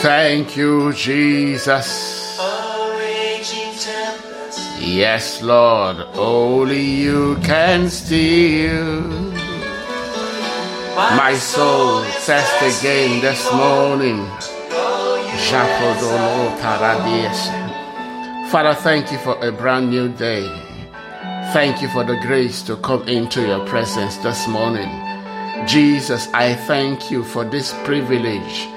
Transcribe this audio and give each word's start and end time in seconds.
Thank 0.00 0.56
you, 0.56 0.92
Jesus. 0.92 2.38
Yes, 4.78 5.42
Lord, 5.42 5.96
only 6.14 6.80
you 6.80 7.34
can 7.42 7.90
steal 7.90 9.02
my 10.94 11.34
soul. 11.34 12.04
Test 12.24 12.80
again 12.80 13.20
this 13.20 13.52
morning. 13.52 14.24
Father, 18.52 18.74
thank 18.74 19.10
you 19.10 19.18
for 19.18 19.36
a 19.44 19.50
brand 19.50 19.90
new 19.90 20.08
day. 20.10 20.46
Thank 21.52 21.82
you 21.82 21.88
for 21.88 22.04
the 22.04 22.20
grace 22.20 22.62
to 22.62 22.76
come 22.76 23.02
into 23.08 23.44
your 23.44 23.66
presence 23.66 24.16
this 24.18 24.46
morning. 24.46 24.88
Jesus, 25.66 26.28
I 26.32 26.54
thank 26.54 27.10
you 27.10 27.24
for 27.24 27.44
this 27.44 27.74
privilege 27.82 28.68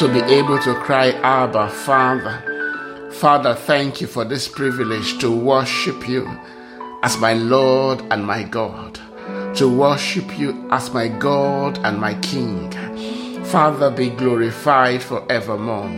to 0.00 0.08
be 0.08 0.22
able 0.32 0.58
to 0.58 0.72
cry, 0.76 1.10
Abba, 1.20 1.68
Father. 1.68 3.10
Father, 3.12 3.54
thank 3.54 4.00
you 4.00 4.06
for 4.06 4.24
this 4.24 4.48
privilege 4.48 5.18
to 5.18 5.30
worship 5.30 6.08
you 6.08 6.26
as 7.02 7.18
my 7.18 7.34
Lord 7.34 8.00
and 8.10 8.24
my 8.24 8.42
God, 8.44 8.98
to 9.56 9.68
worship 9.68 10.38
you 10.38 10.66
as 10.70 10.90
my 10.94 11.08
God 11.08 11.76
and 11.84 12.00
my 12.00 12.14
King. 12.20 12.70
Father, 13.44 13.90
be 13.90 14.08
glorified 14.08 15.02
forevermore. 15.02 15.90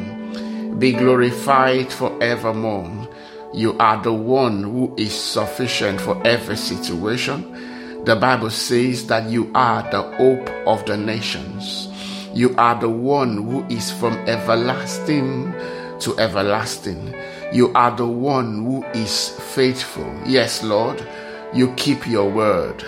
Be 0.80 0.90
glorified 0.90 1.92
forevermore. 1.92 3.08
You 3.54 3.78
are 3.78 4.02
the 4.02 4.12
one 4.12 4.64
who 4.64 4.92
is 4.96 5.14
sufficient 5.14 6.00
for 6.00 6.20
every 6.26 6.56
situation. 6.56 8.02
The 8.04 8.16
Bible 8.16 8.50
says 8.50 9.06
that 9.06 9.30
you 9.30 9.48
are 9.54 9.88
the 9.92 10.02
hope 10.02 10.50
of 10.66 10.84
the 10.86 10.96
nations. 10.96 11.88
You 12.34 12.54
are 12.56 12.80
the 12.80 12.88
one 12.88 13.36
who 13.36 13.64
is 13.68 13.90
from 13.90 14.14
everlasting 14.28 15.52
to 16.00 16.18
everlasting. 16.18 17.14
You 17.52 17.72
are 17.74 17.94
the 17.94 18.06
one 18.06 18.64
who 18.64 18.84
is 18.94 19.28
faithful. 19.54 20.10
Yes, 20.26 20.62
Lord, 20.62 21.06
you 21.52 21.72
keep 21.74 22.06
your 22.06 22.30
word. 22.30 22.82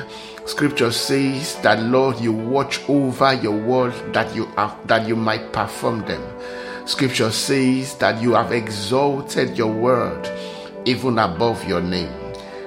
Scripture 0.47 0.91
says 0.93 1.57
that 1.63 1.83
Lord, 1.83 2.19
you 2.21 2.33
watch 2.33 2.81
over 2.89 3.35
your 3.35 3.57
word 3.57 3.95
that 4.15 4.35
you 4.35 4.47
have, 4.57 4.75
that 4.87 5.07
you 5.07 5.17
might 5.17 5.53
perform 5.53 6.01
them. 6.07 6.23
Scripture 6.87 7.31
says 7.31 7.95
that 7.97 8.21
you 8.23 8.33
have 8.33 8.53
exalted 8.53 9.57
your 9.57 9.73
word 9.73 10.29
even 10.85 11.19
above 11.19 11.67
your 11.67 11.81
name. 11.81 12.13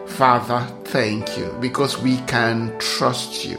Father, 0.07 0.65
thank 0.85 1.37
you 1.37 1.55
because 1.59 1.97
we 1.99 2.17
can 2.21 2.77
trust 2.79 3.45
you. 3.45 3.57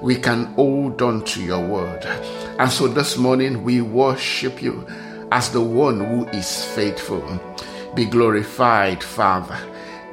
We 0.00 0.14
can 0.14 0.44
hold 0.54 1.02
on 1.02 1.24
to 1.24 1.42
your 1.42 1.66
word. 1.66 2.04
And 2.58 2.70
so 2.70 2.86
this 2.86 3.16
morning 3.16 3.64
we 3.64 3.80
worship 3.80 4.62
you 4.62 4.86
as 5.32 5.50
the 5.50 5.60
one 5.60 5.98
who 5.98 6.26
is 6.28 6.64
faithful. 6.64 7.40
Be 7.96 8.04
glorified, 8.04 9.02
Father, 9.02 9.58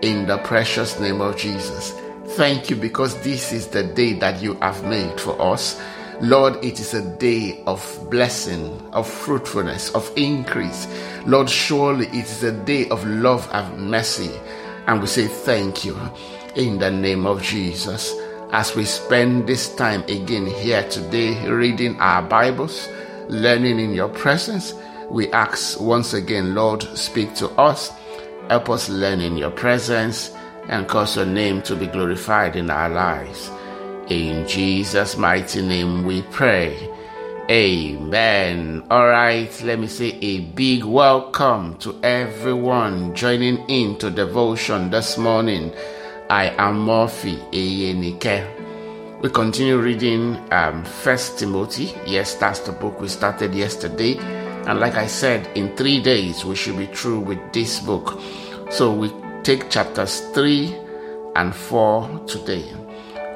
in 0.02 0.26
the 0.26 0.40
precious 0.40 1.00
name 1.00 1.22
of 1.22 1.38
Jesus. 1.38 1.92
Thank 2.30 2.72
you 2.72 2.76
because 2.76 3.22
this 3.22 3.54
is 3.54 3.68
the 3.68 3.84
day 3.84 4.14
that 4.14 4.42
you 4.42 4.56
have 4.56 4.84
made 4.86 5.20
for 5.20 5.40
us. 5.40 5.80
Lord, 6.20 6.64
it 6.66 6.80
is 6.80 6.96
a 6.96 7.18
day 7.18 7.62
of 7.68 8.08
blessing, 8.10 8.82
of 8.92 9.08
fruitfulness, 9.08 9.94
of 9.94 10.12
increase. 10.16 10.88
Lord, 11.28 11.48
surely 11.50 12.08
it 12.08 12.26
is 12.26 12.44
a 12.44 12.52
day 12.52 12.90
of 12.90 13.06
love 13.06 13.48
and 13.54 13.92
mercy. 13.92 14.32
And 14.88 15.02
we 15.02 15.08
say 15.08 15.28
thank 15.28 15.86
you 15.86 15.96
in 16.56 16.80
the 16.80 16.90
name 16.90 17.28
of 17.28 17.44
Jesus 17.44 18.16
as 18.56 18.74
we 18.74 18.86
spend 18.86 19.46
this 19.46 19.76
time 19.76 20.02
again 20.04 20.46
here 20.46 20.82
today 20.88 21.46
reading 21.50 22.00
our 22.00 22.22
Bibles, 22.22 22.88
learning 23.28 23.82
in 23.82 23.94
your 23.94 24.08
presence. 24.08 24.74
We 25.10 25.30
ask 25.34 25.82
once 25.82 26.14
again, 26.14 26.56
Lord, 26.56 26.82
speak 26.98 27.36
to 27.36 27.50
us, 27.60 27.92
help 28.48 28.70
us 28.70 28.88
learn 28.88 29.20
in 29.20 29.36
your 29.36 29.52
presence, 29.52 30.34
and 30.70 30.88
cause 30.88 31.18
your 31.18 31.26
name 31.26 31.64
to 31.64 31.76
be 31.76 31.88
glorified 31.88 32.56
in 32.56 32.70
our 32.70 32.88
lives. 32.88 33.52
In 34.08 34.48
Jesus' 34.48 35.18
mighty 35.18 35.62
name 35.62 36.06
we 36.06 36.22
pray. 36.22 36.90
Amen. 37.50 38.84
All 38.90 39.06
right, 39.06 39.52
let 39.66 39.80
me 39.80 39.88
say 39.88 40.18
a 40.22 40.40
big 40.40 40.86
welcome 40.86 41.78
to 41.80 42.00
everyone 42.04 43.14
joining 43.16 43.58
in 43.70 43.98
to 43.98 44.10
devotion 44.10 44.92
this 44.92 45.18
morning. 45.18 45.74
I 46.30 46.48
am 46.58 46.80
Murphy 46.80 47.38
Eyenike. 47.52 49.22
We 49.22 49.30
continue 49.30 49.78
reading 49.78 50.42
um, 50.52 50.84
First 50.84 51.38
Timothy. 51.38 51.94
Yes, 52.08 52.34
that's 52.34 52.62
the 52.62 52.72
book 52.72 53.00
we 53.00 53.08
started 53.10 53.54
yesterday. 53.54 54.18
And 54.66 54.80
like 54.80 54.96
I 54.96 55.06
said, 55.06 55.48
in 55.56 55.76
three 55.76 56.02
days 56.02 56.44
we 56.44 56.56
should 56.56 56.80
be 56.80 56.88
through 56.88 57.20
with 57.20 57.54
this 57.54 57.80
book. 57.80 58.20
So 58.72 58.92
we 58.92 59.14
take 59.44 59.70
chapters 59.70 60.22
three 60.34 60.76
and 61.36 61.56
four 61.56 62.10
today. 62.26 62.74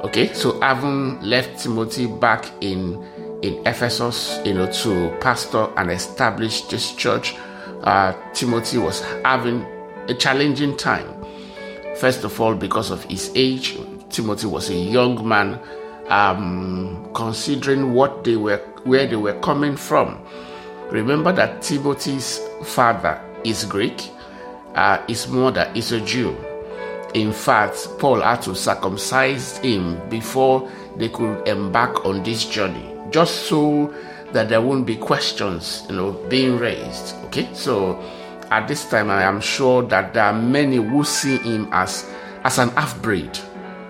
Okay, 0.04 0.34
so 0.34 0.60
having 0.60 1.22
left 1.22 1.60
Timothy 1.62 2.08
back 2.08 2.52
in 2.62 3.06
in 3.44 3.62
Ephesus, 3.68 4.40
you 4.44 4.56
know, 4.56 4.70
to 4.82 5.16
pastor 5.22 5.70
and 5.78 5.92
establish 5.92 6.62
this 6.64 6.96
church, 6.96 7.36
uh, 7.84 8.14
Timothy 8.34 8.80
was 8.80 9.02
having 9.24 9.64
a 10.08 10.16
challenging 10.16 10.76
time 10.76 11.19
First 12.00 12.24
of 12.24 12.40
all, 12.40 12.56
because 12.56 12.92
of 12.92 13.04
his 13.04 13.32
age, 13.36 13.78
Timothy 14.10 14.48
was 14.48 14.70
a 14.70 14.76
young 14.76 15.28
man. 15.28 15.60
Um, 16.08 17.08
considering 17.14 17.94
what 17.94 18.24
they 18.24 18.36
were, 18.36 18.58
where 18.84 19.06
they 19.06 19.16
were 19.16 19.40
coming 19.42 19.76
from, 19.76 20.20
remember 20.90 21.32
that 21.34 21.62
Timothy's 21.62 22.40
father 22.64 23.22
is 23.44 23.64
Greek, 23.66 24.10
uh, 24.74 25.06
his 25.06 25.28
mother 25.28 25.72
is 25.76 25.92
a 25.92 26.02
Jew. 26.02 26.36
In 27.14 27.32
fact, 27.32 27.88
Paul 28.00 28.22
had 28.22 28.42
to 28.44 28.56
circumcise 28.56 29.58
him 29.60 30.00
before 30.10 30.72
they 30.96 31.10
could 31.10 31.48
embark 31.48 32.06
on 32.06 32.24
this 32.24 32.46
journey, 32.46 32.96
just 33.12 33.44
so 33.48 33.94
that 34.32 34.50
there 34.50 34.62
won't 34.62 34.88
be 34.88 34.96
questions, 34.96 35.86
you 35.90 35.96
know, 35.96 36.12
being 36.30 36.58
raised. 36.58 37.16
Okay, 37.26 37.50
so 37.54 38.02
at 38.52 38.68
this 38.68 38.90
time, 38.90 39.10
I 39.10 39.24
am 39.24 39.42
sure 39.42 39.84
that 39.84 40.14
there 40.14 40.24
are 40.24 40.34
many 40.34 40.78
who 40.78 41.04
see 41.04 41.38
him 41.38 41.70
as, 41.72 42.10
as 42.44 42.58
an 42.58 42.70
half 42.70 43.02
breed. 43.02 43.38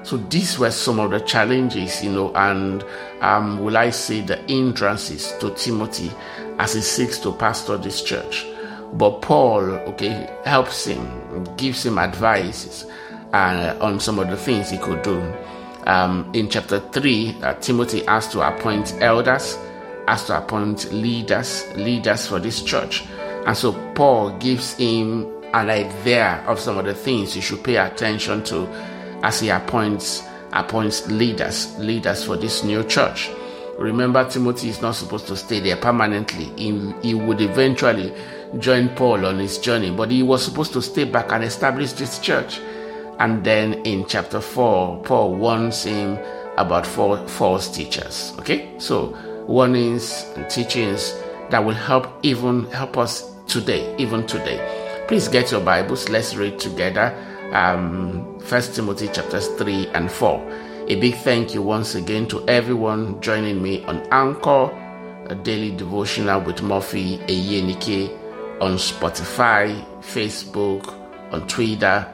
So 0.03 0.17
these 0.17 0.57
were 0.57 0.71
some 0.71 0.99
of 0.99 1.11
the 1.11 1.19
challenges, 1.19 2.03
you 2.03 2.11
know, 2.11 2.33
and 2.35 2.83
um, 3.21 3.59
will 3.59 3.77
I 3.77 3.91
say 3.91 4.21
the 4.21 4.37
hindrances 4.37 5.33
to 5.39 5.51
Timothy 5.51 6.11
as 6.57 6.73
he 6.73 6.81
seeks 6.81 7.19
to 7.19 7.31
pastor 7.33 7.77
this 7.77 8.01
church. 8.01 8.45
But 8.93 9.21
Paul, 9.21 9.61
okay, 9.89 10.29
helps 10.45 10.85
him, 10.85 11.45
gives 11.55 11.85
him 11.85 11.97
advice 11.97 12.85
uh, 13.33 13.77
on 13.79 13.99
some 13.99 14.19
of 14.19 14.29
the 14.29 14.37
things 14.37 14.69
he 14.69 14.77
could 14.77 15.03
do. 15.03 15.21
Um, 15.85 16.29
in 16.33 16.49
chapter 16.49 16.79
3, 16.79 17.37
uh, 17.41 17.53
Timothy 17.55 18.03
has 18.05 18.27
to 18.29 18.41
appoint 18.41 18.95
elders, 18.99 19.57
has 20.07 20.25
to 20.25 20.37
appoint 20.37 20.91
leaders, 20.91 21.65
leaders 21.75 22.27
for 22.27 22.39
this 22.39 22.63
church. 22.63 23.03
And 23.49 23.57
so 23.57 23.73
Paul 23.95 24.37
gives 24.37 24.75
him 24.75 25.25
an 25.55 25.71
idea 25.71 26.43
of 26.45 26.59
some 26.59 26.77
of 26.77 26.85
the 26.85 26.93
things 26.93 27.33
he 27.33 27.41
should 27.41 27.63
pay 27.63 27.77
attention 27.77 28.43
to 28.43 28.67
as 29.23 29.39
he 29.39 29.49
appoints 29.49 30.21
appoints 30.53 31.07
leaders, 31.09 31.75
leaders 31.79 32.23
for 32.23 32.37
this 32.37 32.63
new 32.63 32.83
church. 32.83 33.27
Remember, 33.79 34.23
Timothy 34.29 34.69
is 34.69 34.83
not 34.83 34.91
supposed 34.91 35.25
to 35.29 35.35
stay 35.35 35.59
there 35.61 35.77
permanently. 35.77 36.45
He, 36.57 36.93
he 37.01 37.15
would 37.15 37.41
eventually 37.41 38.13
join 38.59 38.89
Paul 38.89 39.25
on 39.25 39.39
his 39.39 39.57
journey, 39.57 39.89
but 39.89 40.11
he 40.11 40.21
was 40.21 40.45
supposed 40.45 40.73
to 40.73 40.81
stay 40.83 41.05
back 41.05 41.31
and 41.31 41.43
establish 41.43 41.93
this 41.93 42.19
church. 42.19 42.59
And 43.17 43.43
then 43.43 43.73
in 43.83 44.05
chapter 44.05 44.41
4, 44.41 45.01
Paul 45.01 45.33
warns 45.33 45.85
him 45.85 46.19
about 46.59 46.85
four 46.85 47.17
false 47.27 47.67
teachers. 47.67 48.31
Okay? 48.37 48.69
So 48.77 49.17
warnings 49.47 50.23
and 50.35 50.47
teachings 50.51 51.15
that 51.49 51.65
will 51.65 51.73
help 51.73 52.07
even 52.21 52.65
help 52.65 52.95
us 52.95 53.28
today, 53.49 53.93
even 53.97 54.25
today. 54.27 55.05
Please 55.07 55.27
get 55.27 55.51
your 55.51 55.61
Bibles. 55.61 56.07
Let's 56.07 56.35
read 56.35 56.59
together. 56.59 57.13
Um, 57.51 58.39
First 58.39 58.75
Timothy 58.75 59.07
chapters 59.07 59.47
three 59.57 59.87
and 59.87 60.11
four. 60.11 60.39
A 60.87 60.95
big 60.95 61.15
thank 61.15 61.53
you 61.53 61.61
once 61.61 61.95
again 61.95 62.27
to 62.27 62.47
everyone 62.47 63.19
joining 63.21 63.61
me 63.61 63.83
on 63.85 63.97
Anchor, 64.11 64.71
a 65.25 65.35
daily 65.35 65.75
devotional 65.75 66.41
with 66.41 66.61
Murphy 66.61 67.17
Eyenike 67.27 68.15
on 68.61 68.73
Spotify, 68.73 69.83
Facebook, 70.01 70.93
on 71.31 71.47
Twitter. 71.47 72.07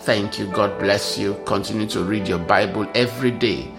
Thank 0.00 0.38
you. 0.38 0.46
God 0.48 0.78
bless 0.78 1.18
you. 1.18 1.40
Continue 1.46 1.86
to 1.88 2.04
read 2.04 2.26
your 2.28 2.38
Bible 2.38 2.86
every 2.94 3.30
day. 3.30 3.70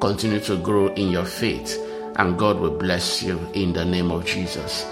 Continue 0.00 0.40
to 0.40 0.56
grow 0.58 0.88
in 0.94 1.10
your 1.10 1.24
faith, 1.24 1.78
and 2.16 2.38
God 2.38 2.60
will 2.60 2.76
bless 2.76 3.22
you 3.22 3.38
in 3.54 3.72
the 3.72 3.84
name 3.84 4.10
of 4.10 4.24
Jesus. 4.24 4.86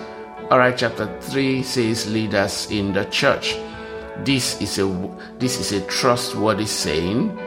All 0.50 0.58
right, 0.58 0.76
chapter 0.76 1.06
3 1.20 1.62
says 1.62 2.10
leaders 2.10 2.68
in 2.72 2.92
the 2.92 3.04
church. 3.04 3.56
This 4.24 4.60
is 4.60 4.80
a 4.80 4.86
this 5.38 5.60
is 5.60 5.70
a 5.70 5.86
trustworthy 5.86 6.66
saying. 6.66 7.38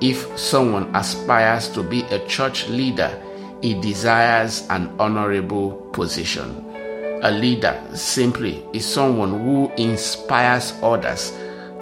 If 0.00 0.36
someone 0.36 0.90
aspires 0.92 1.68
to 1.68 1.84
be 1.84 2.02
a 2.10 2.18
church 2.26 2.66
leader, 2.66 3.14
he 3.62 3.80
desires 3.80 4.66
an 4.70 4.90
honorable 4.98 5.70
position. 5.92 6.64
A 7.22 7.30
leader 7.30 7.80
simply 7.94 8.66
is 8.72 8.84
someone 8.84 9.38
who 9.38 9.70
inspires 9.76 10.74
others 10.82 11.30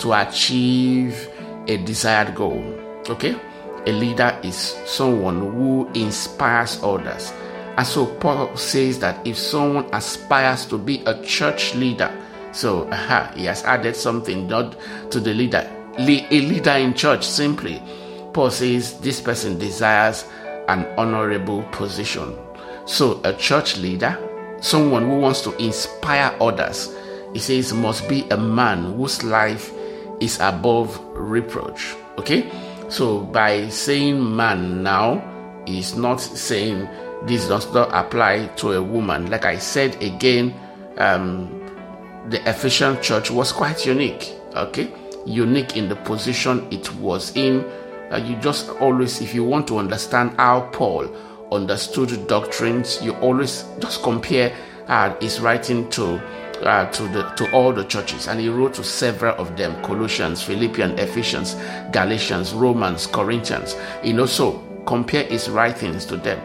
to 0.01 0.13
achieve 0.13 1.31
a 1.69 1.79
desired 1.79 2.35
goal. 2.35 2.61
Okay? 3.09 3.35
A 3.87 3.93
leader 3.93 4.39
is 4.45 4.77
someone 4.85 5.41
who 5.41 5.89
inspires 5.95 6.79
others. 6.83 7.33
And 7.77 7.87
so 7.87 8.07
Paul 8.07 8.57
says 8.57 8.99
that 9.01 9.25
if 9.27 9.37
someone 9.37 9.87
aspires 9.93 10.65
to 10.67 10.79
be 10.79 11.03
a 11.05 11.23
church 11.23 11.75
leader, 11.75 12.11
so 12.53 12.89
aha, 12.91 13.33
he 13.37 13.45
has 13.45 13.65
added 13.65 13.97
something 13.97 14.47
not 14.47 14.77
to 15.11 15.21
the 15.21 15.35
leader, 15.35 15.71
a 15.99 16.41
leader 16.41 16.71
in 16.73 16.95
church 16.95 17.25
simply. 17.27 17.83
Paul 18.33 18.51
says 18.51 18.99
this 19.01 19.21
person 19.21 19.59
desires 19.59 20.27
an 20.69 20.87
honorable 20.99 21.63
position. 21.65 22.37
So 22.87 23.21
a 23.25 23.33
church 23.35 23.77
leader, 23.77 24.17
someone 24.61 25.05
who 25.07 25.19
wants 25.19 25.43
to 25.43 25.57
inspire 25.63 26.35
others, 26.41 26.95
he 27.33 27.39
says 27.39 27.75
must 27.75 28.09
be 28.09 28.23
a 28.31 28.37
man 28.37 28.95
whose 28.95 29.23
life 29.23 29.71
is 30.21 30.41
above 30.41 30.99
reproach. 31.13 31.95
Okay? 32.19 32.51
So 32.89 33.21
by 33.21 33.69
saying 33.69 34.37
man 34.37 34.83
now, 34.83 35.23
is 35.67 35.97
not 35.97 36.21
saying 36.21 36.89
this 37.27 37.49
does 37.49 37.73
not 37.73 37.91
apply 37.93 38.47
to 38.57 38.73
a 38.73 38.83
woman. 38.83 39.31
Like 39.31 39.45
I 39.45 39.59
said 39.59 40.01
again, 40.03 40.55
um, 40.99 41.63
the 42.29 42.41
Ephesian 42.49 43.01
church 43.03 43.31
was 43.31 43.53
quite 43.53 43.85
unique. 43.87 44.33
Okay, 44.55 44.91
unique 45.27 45.77
in 45.77 45.89
the 45.89 45.97
position 45.97 46.67
it 46.71 46.93
was 46.97 47.37
in. 47.37 47.65
Uh, 48.11 48.17
you 48.17 48.37
just 48.37 48.71
always, 48.81 49.21
if 49.21 49.35
you 49.35 49.45
want 49.45 49.67
to 49.69 49.79
understand 49.79 50.35
how 50.37 50.61
Paul 50.73 51.09
understood 51.53 52.27
doctrines, 52.27 53.03
you 53.03 53.13
always 53.17 53.65
just 53.81 54.03
compare 54.03 54.55
uh, 54.89 55.15
his 55.21 55.41
writing 55.41 55.89
to 55.91 56.21
uh, 56.63 56.91
to 56.91 57.03
the 57.09 57.23
to 57.37 57.51
all 57.53 57.73
the 57.73 57.85
churches, 57.85 58.29
and 58.29 58.41
he 58.41 58.49
wrote 58.49 58.75
to 58.75 58.85
several 58.85 59.35
of 59.37 59.57
them: 59.57 59.81
Colossians, 59.83 60.43
Philippians, 60.43 60.99
Ephesians, 60.99 61.55
Galatians, 61.93 62.55
Romans, 62.55 63.07
Corinthians. 63.07 63.77
You 64.03 64.15
know, 64.15 64.27
so 64.27 64.63
compare 64.87 65.25
his 65.25 65.51
writings 65.51 66.07
to 66.07 66.17
them. 66.17 66.41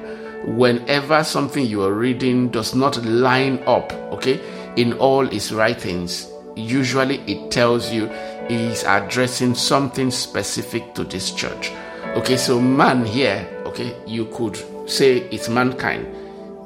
Whenever 0.46 1.24
something 1.24 1.66
you 1.66 1.84
are 1.84 1.94
reading 1.94 2.50
does 2.50 2.74
not 2.74 3.04
line 3.06 3.62
up, 3.68 3.94
okay, 4.14 4.40
in 4.76 4.94
all 4.94 5.26
his 5.26 5.54
writings, 5.54 6.28
usually 6.56 7.18
it 7.32 7.52
tells 7.52 7.92
you 7.92 8.06
is 8.50 8.84
addressing 8.84 9.56
something 9.56 10.12
specific 10.12 10.94
to 10.96 11.04
this 11.04 11.32
church. 11.32 11.72
Okay, 12.16 12.38
so 12.38 12.60
man 12.60 13.06
here, 13.06 13.48
okay, 13.66 13.96
you 14.06 14.26
could 14.26 14.58
say 14.90 15.20
it's 15.30 15.48
mankind 15.48 16.08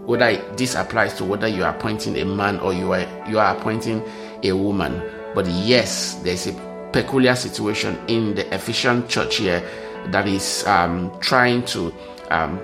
whether 0.06 0.38
this 0.56 0.75
applies 0.75 1.13
to 1.16 1.25
whether 1.25 1.48
you 1.48 1.63
are 1.63 1.75
appointing 1.75 2.18
a 2.18 2.25
man 2.25 2.60
or 2.60 2.74
you 2.74 2.94
are 2.94 3.06
you 3.27 3.39
are 3.39 3.56
appointing 3.56 4.04
a 4.44 4.51
woman. 4.54 5.01
But 5.33 5.48
yes, 5.48 6.16
there's 6.24 6.48
a 6.48 6.54
peculiar 6.94 7.36
situation 7.36 7.98
in 8.07 8.36
the 8.36 8.54
Ephesian 8.54 9.07
church 9.07 9.38
here 9.38 9.63
that 10.07 10.27
is 10.27 10.66
um, 10.66 11.12
trying 11.19 11.66
to 11.66 11.94
um, 12.30 12.60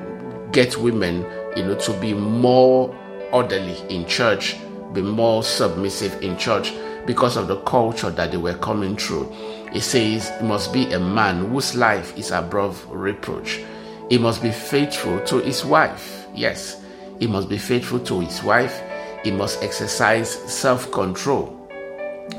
get 0.52 0.78
women, 0.78 1.26
you 1.56 1.64
know, 1.64 1.76
to 1.76 1.94
be 2.00 2.14
more 2.14 2.96
orderly 3.32 3.78
in 3.90 4.06
church, 4.06 4.58
be 4.94 5.02
more 5.02 5.44
submissive 5.44 6.22
in 6.22 6.38
church 6.38 6.74
because 7.06 7.38
of 7.38 7.48
the 7.48 7.58
culture 7.62 8.10
that 8.10 8.32
they 8.32 8.38
were 8.38 8.56
coming 8.56 8.96
through. 8.96 9.32
It 9.74 9.82
says 9.82 10.30
it 10.30 10.44
must 10.44 10.74
be 10.74 10.92
a 10.94 11.00
man 11.00 11.50
whose 11.50 11.76
life 11.76 12.18
is 12.18 12.32
above 12.32 12.86
reproach. 12.90 13.62
He 14.10 14.18
must 14.18 14.42
be 14.42 14.52
faithful 14.52 15.20
to 15.26 15.38
his 15.40 15.64
wife. 15.64 16.28
Yes, 16.36 16.82
he 17.20 17.28
must 17.28 17.50
be 17.50 17.58
faithful 17.58 18.00
to 18.02 18.20
his 18.20 18.44
wife. 18.44 18.82
He 19.24 19.32
must 19.32 19.64
exercise 19.64 20.30
self 20.30 20.92
control. 20.92 21.58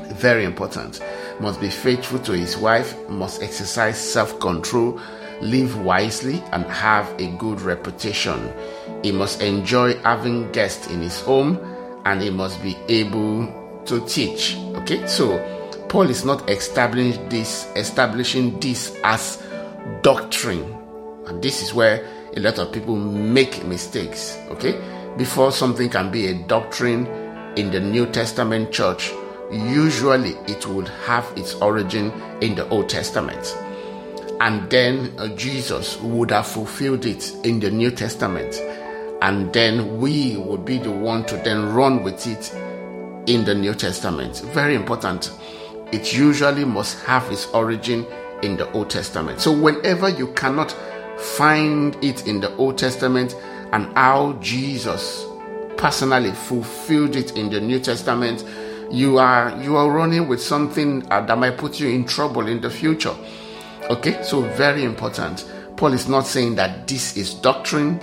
Very 0.09 0.45
important. 0.45 1.01
Must 1.39 1.59
be 1.59 1.69
faithful 1.69 2.19
to 2.19 2.33
his 2.33 2.57
wife, 2.57 2.95
must 3.09 3.41
exercise 3.41 3.97
self 3.97 4.39
control, 4.39 4.99
live 5.43 5.79
wisely, 5.79 6.43
and 6.51 6.65
have 6.65 7.09
a 7.19 7.27
good 7.37 7.61
reputation. 7.61 8.53
He 9.03 9.11
must 9.11 9.41
enjoy 9.41 9.95
having 9.99 10.51
guests 10.51 10.87
in 10.87 11.01
his 11.01 11.19
home 11.21 11.59
and 12.05 12.21
he 12.21 12.29
must 12.29 12.61
be 12.61 12.77
able 12.87 13.47
to 13.85 14.05
teach. 14.07 14.57
Okay, 14.75 15.05
so 15.07 15.37
Paul 15.89 16.09
is 16.09 16.25
not 16.25 16.49
establishing 16.49 17.29
this, 17.29 17.67
establishing 17.75 18.59
this 18.59 18.97
as 19.03 19.43
doctrine, 20.01 20.63
and 21.27 21.41
this 21.41 21.61
is 21.61 21.73
where 21.73 22.05
a 22.35 22.39
lot 22.39 22.57
of 22.59 22.71
people 22.71 22.95
make 22.95 23.63
mistakes. 23.65 24.37
Okay, 24.49 24.79
before 25.17 25.51
something 25.51 25.89
can 25.89 26.11
be 26.11 26.27
a 26.27 26.33
doctrine 26.47 27.05
in 27.55 27.71
the 27.71 27.79
New 27.79 28.05
Testament 28.07 28.71
church, 28.71 29.11
usually 29.51 30.31
it 30.47 30.65
would 30.67 30.87
have 31.05 31.31
its 31.35 31.53
origin 31.55 32.11
in 32.41 32.55
the 32.55 32.67
Old 32.69 32.89
Testament. 32.89 33.55
And 34.43 34.69
then 34.69 35.13
uh, 35.17 35.29
Jesus 35.37 35.97
would 36.01 36.31
have 36.31 36.45
fulfilled 36.45 37.05
it 37.05 37.33
in 37.45 37.61
the 37.61 37.71
New 37.71 37.91
Testament. 37.91 38.53
And 39.21 39.53
then 39.53 40.01
we 40.01 40.35
would 40.35 40.65
be 40.65 40.79
the 40.79 40.91
one 40.91 41.25
to 41.27 41.37
then 41.37 41.71
run 41.73 42.03
with 42.03 42.27
it 42.27 42.53
in 43.25 43.45
the 43.45 43.55
New 43.55 43.73
Testament. 43.73 44.41
Very 44.47 44.75
important. 44.75 45.31
It 45.93 46.13
usually 46.13 46.65
must 46.65 47.01
have 47.05 47.31
its 47.31 47.47
origin 47.53 48.05
in 48.41 48.57
the 48.57 48.69
Old 48.73 48.89
Testament. 48.89 49.39
So 49.39 49.49
whenever 49.57 50.09
you 50.09 50.33
cannot 50.33 50.75
find 51.17 51.95
it 52.03 52.27
in 52.27 52.41
the 52.41 52.53
Old 52.57 52.77
Testament 52.77 53.37
and 53.71 53.85
how 53.95 54.33
Jesus 54.41 55.25
personally 55.77 56.33
fulfilled 56.33 57.15
it 57.15 57.37
in 57.37 57.49
the 57.49 57.61
New 57.61 57.79
Testament, 57.79 58.43
you 58.91 59.19
are 59.19 59.57
you 59.63 59.77
are 59.77 59.89
running 59.89 60.27
with 60.27 60.41
something 60.41 61.09
uh, 61.09 61.21
that 61.21 61.37
might 61.37 61.57
put 61.57 61.79
you 61.79 61.87
in 61.87 62.03
trouble 62.03 62.47
in 62.47 62.59
the 62.59 62.69
future. 62.69 63.15
Okay, 63.89 64.23
so 64.23 64.41
very 64.41 64.83
important. 64.85 65.45
Paul 65.75 65.91
is 65.93 66.07
not 66.07 66.25
saying 66.25 66.55
that 66.55 66.87
this 66.87 67.17
is 67.17 67.33
doctrine, 67.33 67.99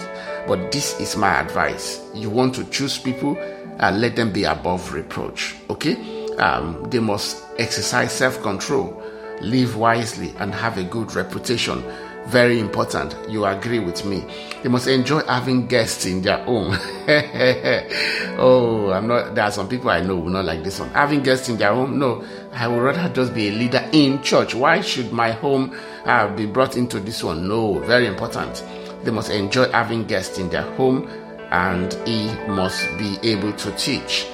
but 0.47 0.71
this 0.71 0.99
is 1.01 1.17
my 1.17 1.41
advice. 1.41 2.01
You 2.15 2.29
want 2.29 2.55
to 2.57 2.65
choose 2.65 2.99
people, 2.99 3.39
uh, 3.81 3.91
let 3.93 4.15
them 4.15 4.31
be 4.31 4.45
above 4.45 4.93
reproach. 4.93 5.57
Okay, 5.71 6.27
um, 6.37 6.87
they 6.91 6.99
must 6.99 7.45
exercise 7.59 8.13
self 8.13 8.43
control, 8.43 9.03
live 9.41 9.77
wisely, 9.77 10.35
and 10.39 10.53
have 10.55 10.77
a 10.77 10.85
good 10.85 11.15
reputation 11.15 11.83
very 12.27 12.61
important. 12.61 13.17
You 13.29 13.45
agree 13.45 13.79
with 13.81 14.05
me. 14.05 14.25
They 14.63 14.69
must 14.69 14.87
enjoy 14.87 15.21
having 15.25 15.67
guests 15.67 16.07
in 16.07 16.23
their 16.23 16.39
home. 16.45 16.77
oh, 18.39 18.91
I'm 18.93 19.07
not. 19.07 19.35
There 19.35 19.45
are 19.45 19.51
some 19.51 19.69
people 19.69 19.91
I 19.91 20.01
know 20.01 20.17
will 20.17 20.31
not 20.31 20.45
like 20.45 20.63
this 20.63 20.79
one. 20.81 20.91
Having 20.91 21.23
guests 21.23 21.49
in 21.49 21.57
their 21.57 21.75
home. 21.75 21.99
No, 21.99 22.25
I 22.53 22.69
would 22.69 22.81
rather 22.81 23.13
just 23.13 23.35
be 23.35 23.49
a 23.49 23.53
leader 23.53 23.85
in 23.93 24.23
church. 24.23 24.55
Why 24.55 24.81
should 24.81 25.13
my 25.13 25.33
home 25.33 25.77
uh, 26.05 26.35
be 26.35 26.47
brought 26.47 26.77
into 26.77 27.01
this 27.01 27.23
one? 27.25 27.49
No, 27.49 27.79
very 27.81 28.07
important. 28.07 28.65
They 29.03 29.11
must 29.11 29.31
enjoy 29.31 29.71
having 29.71 30.05
guests 30.05 30.39
in 30.39 30.51
their 30.51 30.71
home, 30.75 31.09
and 31.51 31.93
he 32.07 32.33
must 32.49 32.87
be 32.99 33.19
able 33.23 33.53
to 33.55 33.73
teach. 33.73 34.27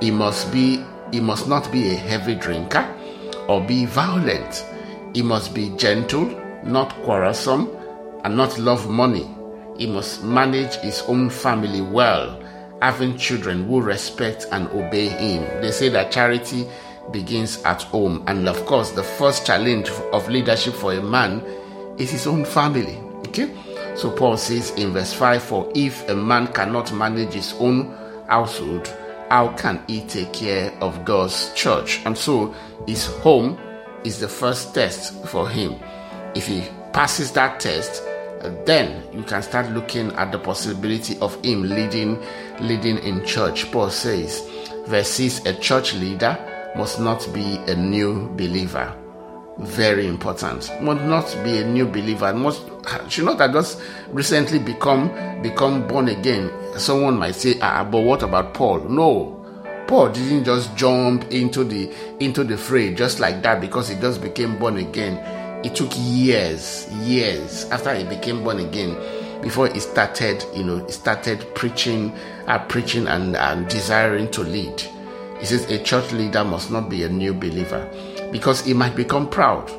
He 0.00 0.10
must 0.10 0.52
be. 0.52 0.84
He 1.12 1.20
must 1.20 1.48
not 1.48 1.72
be 1.72 1.88
a 1.90 1.94
heavy 1.94 2.34
drinker 2.34 2.86
or 3.48 3.62
be 3.62 3.86
violent. 3.86 4.66
He 5.14 5.22
must 5.22 5.54
be 5.54 5.70
gentle 5.70 6.28
not 6.68 6.94
quarrelsome, 7.02 7.68
and 8.24 8.36
not 8.36 8.58
love 8.58 8.88
money. 8.88 9.28
He 9.76 9.86
must 9.86 10.22
manage 10.22 10.74
his 10.76 11.02
own 11.02 11.30
family 11.30 11.80
well, 11.80 12.42
having 12.82 13.16
children 13.16 13.66
who 13.66 13.80
respect 13.80 14.46
and 14.52 14.68
obey 14.68 15.08
him. 15.08 15.42
They 15.60 15.70
say 15.70 15.88
that 15.90 16.12
charity 16.12 16.68
begins 17.10 17.62
at 17.62 17.82
home. 17.82 18.24
And 18.26 18.48
of 18.48 18.64
course, 18.66 18.90
the 18.90 19.02
first 19.02 19.46
challenge 19.46 19.88
of 20.12 20.28
leadership 20.28 20.74
for 20.74 20.92
a 20.92 21.02
man 21.02 21.40
is 21.96 22.10
his 22.10 22.26
own 22.26 22.44
family. 22.44 22.98
Okay? 23.28 23.54
So 23.94 24.10
Paul 24.10 24.36
says 24.36 24.70
in 24.72 24.92
verse 24.92 25.12
5 25.12 25.42
For 25.42 25.72
if 25.74 26.08
a 26.08 26.14
man 26.14 26.48
cannot 26.52 26.92
manage 26.92 27.32
his 27.32 27.54
own 27.58 27.94
household, 28.28 28.86
how 29.30 29.48
can 29.56 29.82
he 29.86 30.02
take 30.02 30.32
care 30.32 30.72
of 30.80 31.04
God's 31.04 31.52
church? 31.54 32.00
And 32.04 32.16
so 32.16 32.54
his 32.86 33.06
home 33.06 33.58
is 34.04 34.20
the 34.20 34.28
first 34.28 34.74
test 34.74 35.26
for 35.26 35.48
him. 35.48 35.76
If 36.38 36.46
he 36.46 36.62
passes 36.92 37.32
that 37.32 37.58
test, 37.58 38.00
then 38.64 39.02
you 39.12 39.24
can 39.24 39.42
start 39.42 39.72
looking 39.72 40.12
at 40.12 40.30
the 40.30 40.38
possibility 40.38 41.18
of 41.18 41.34
him 41.44 41.64
leading 41.64 42.16
leading 42.60 42.98
in 42.98 43.26
church. 43.26 43.72
Paul 43.72 43.90
says, 43.90 44.48
verse 44.86 45.08
6, 45.08 45.46
a 45.46 45.54
church 45.54 45.94
leader 45.94 46.38
must 46.76 47.00
not 47.00 47.28
be 47.34 47.56
a 47.66 47.74
new 47.74 48.28
believer. 48.36 48.94
Very 49.58 50.06
important. 50.06 50.70
Must 50.80 51.02
not 51.02 51.36
be 51.42 51.58
a 51.58 51.66
new 51.66 51.86
believer. 51.86 52.32
Must 52.32 52.62
should 53.08 53.24
not 53.24 53.40
have 53.40 53.52
just 53.52 53.80
recently 54.10 54.60
become 54.60 55.08
become 55.42 55.88
born 55.88 56.06
again. 56.06 56.52
Someone 56.76 57.18
might 57.18 57.34
say, 57.34 57.58
ah, 57.60 57.82
but 57.82 58.02
what 58.02 58.22
about 58.22 58.54
Paul? 58.54 58.78
No. 58.88 59.34
Paul 59.88 60.10
didn't 60.10 60.44
just 60.44 60.76
jump 60.76 61.32
into 61.32 61.64
the 61.64 61.92
into 62.20 62.44
the 62.44 62.56
fray 62.56 62.94
just 62.94 63.18
like 63.18 63.42
that 63.42 63.60
because 63.60 63.88
he 63.88 63.96
just 63.96 64.22
became 64.22 64.56
born 64.56 64.76
again 64.76 65.16
it 65.64 65.74
took 65.74 65.90
years, 65.96 66.88
years 67.02 67.64
after 67.70 67.94
he 67.94 68.04
became 68.04 68.44
born 68.44 68.58
again. 68.58 68.96
before 69.42 69.68
he 69.68 69.80
started, 69.80 70.44
you 70.54 70.64
know, 70.64 70.84
he 70.84 70.92
started 70.92 71.44
preaching, 71.54 72.12
uh, 72.46 72.58
preaching 72.66 73.06
and, 73.06 73.36
and 73.36 73.68
desiring 73.68 74.30
to 74.32 74.42
lead. 74.42 74.80
He 75.38 75.46
says 75.46 75.70
a 75.70 75.82
church 75.82 76.12
leader 76.12 76.44
must 76.44 76.70
not 76.70 76.88
be 76.88 77.04
a 77.04 77.08
new 77.08 77.32
believer 77.32 77.88
because 78.32 78.64
he 78.64 78.74
might 78.74 78.96
become 78.96 79.28
proud 79.28 79.70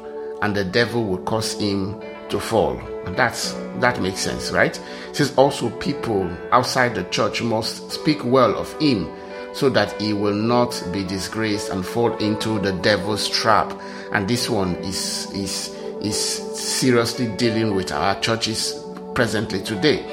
and 0.41 0.55
the 0.55 0.63
devil 0.63 1.03
will 1.05 1.17
cause 1.19 1.59
him 1.59 2.01
to 2.29 2.39
fall. 2.39 2.79
And 3.05 3.15
that's 3.17 3.53
that 3.79 4.01
makes 4.01 4.19
sense, 4.19 4.51
right? 4.51 4.77
It 5.09 5.15
says 5.15 5.33
also 5.35 5.69
people 5.69 6.29
outside 6.51 6.95
the 6.95 7.03
church 7.05 7.41
must 7.41 7.91
speak 7.91 8.23
well 8.23 8.55
of 8.57 8.71
him 8.79 9.09
so 9.53 9.69
that 9.69 9.99
he 10.01 10.13
will 10.13 10.33
not 10.33 10.81
be 10.91 11.03
disgraced 11.03 11.69
and 11.69 11.85
fall 11.85 12.15
into 12.17 12.59
the 12.59 12.73
devil's 12.73 13.27
trap. 13.27 13.73
And 14.13 14.27
this 14.27 14.49
one 14.49 14.75
is 14.77 15.29
is 15.31 15.75
is 16.01 16.17
seriously 16.17 17.27
dealing 17.35 17.75
with 17.75 17.91
our 17.91 18.19
churches 18.21 18.83
presently 19.13 19.61
today. 19.61 20.05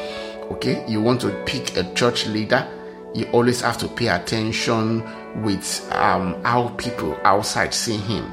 Okay, 0.51 0.85
you 0.89 1.01
want 1.01 1.21
to 1.23 1.31
pick 1.45 1.77
a 1.77 1.93
church 1.95 2.27
leader, 2.27 2.67
you 3.15 3.25
always 3.33 3.61
have 3.61 3.79
to 3.79 3.89
pay 3.89 4.09
attention 4.09 5.03
with 5.43 5.89
um, 5.93 6.43
how 6.45 6.69
people 6.77 7.19
outside 7.25 7.75
see 7.75 7.97
him, 7.97 8.25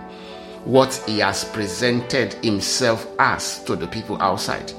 what 0.64 0.94
he 1.08 1.20
has 1.20 1.44
presented 1.46 2.34
himself 2.44 3.08
as 3.20 3.64
to 3.64 3.76
the 3.76 3.88
people 3.88 4.22
outside. 4.22 4.72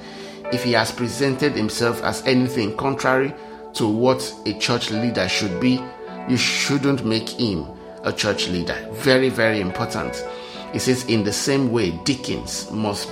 If 0.53 0.63
he 0.63 0.73
has 0.73 0.93
presented 0.93 1.53
himself 1.55 2.03
as 2.03 2.25
anything 2.27 2.77
contrary 2.77 3.35
to 3.75 3.89
what 3.89 4.35
a 4.47 4.55
church 4.59 4.91
leader 4.91 5.29
should 5.29 5.61
be, 5.61 5.83
you 6.29 6.37
shouldn't 6.37 7.05
make 7.05 7.29
him 7.29 7.67
a 8.03 8.13
church 8.13 8.49
leader. 8.49 8.77
Very, 8.93 9.29
very 9.29 9.61
important. 9.61 10.25
It 10.73 10.81
says, 10.81 11.05
in 11.07 11.25
the 11.25 11.33
same 11.33 11.73
way, 11.73 11.93
deacons 12.05 12.71
must 12.71 13.09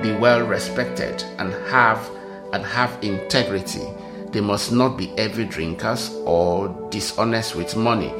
be 0.00 0.12
well 0.12 0.46
respected 0.46 1.22
and 1.38 1.52
have 1.68 2.10
and 2.52 2.64
have 2.64 2.96
integrity. 3.02 3.86
They 4.30 4.40
must 4.40 4.72
not 4.72 4.96
be 4.96 5.06
heavy 5.18 5.44
drinkers 5.44 6.10
or 6.24 6.68
dishonest 6.90 7.54
with 7.54 7.76
money. 7.76 8.12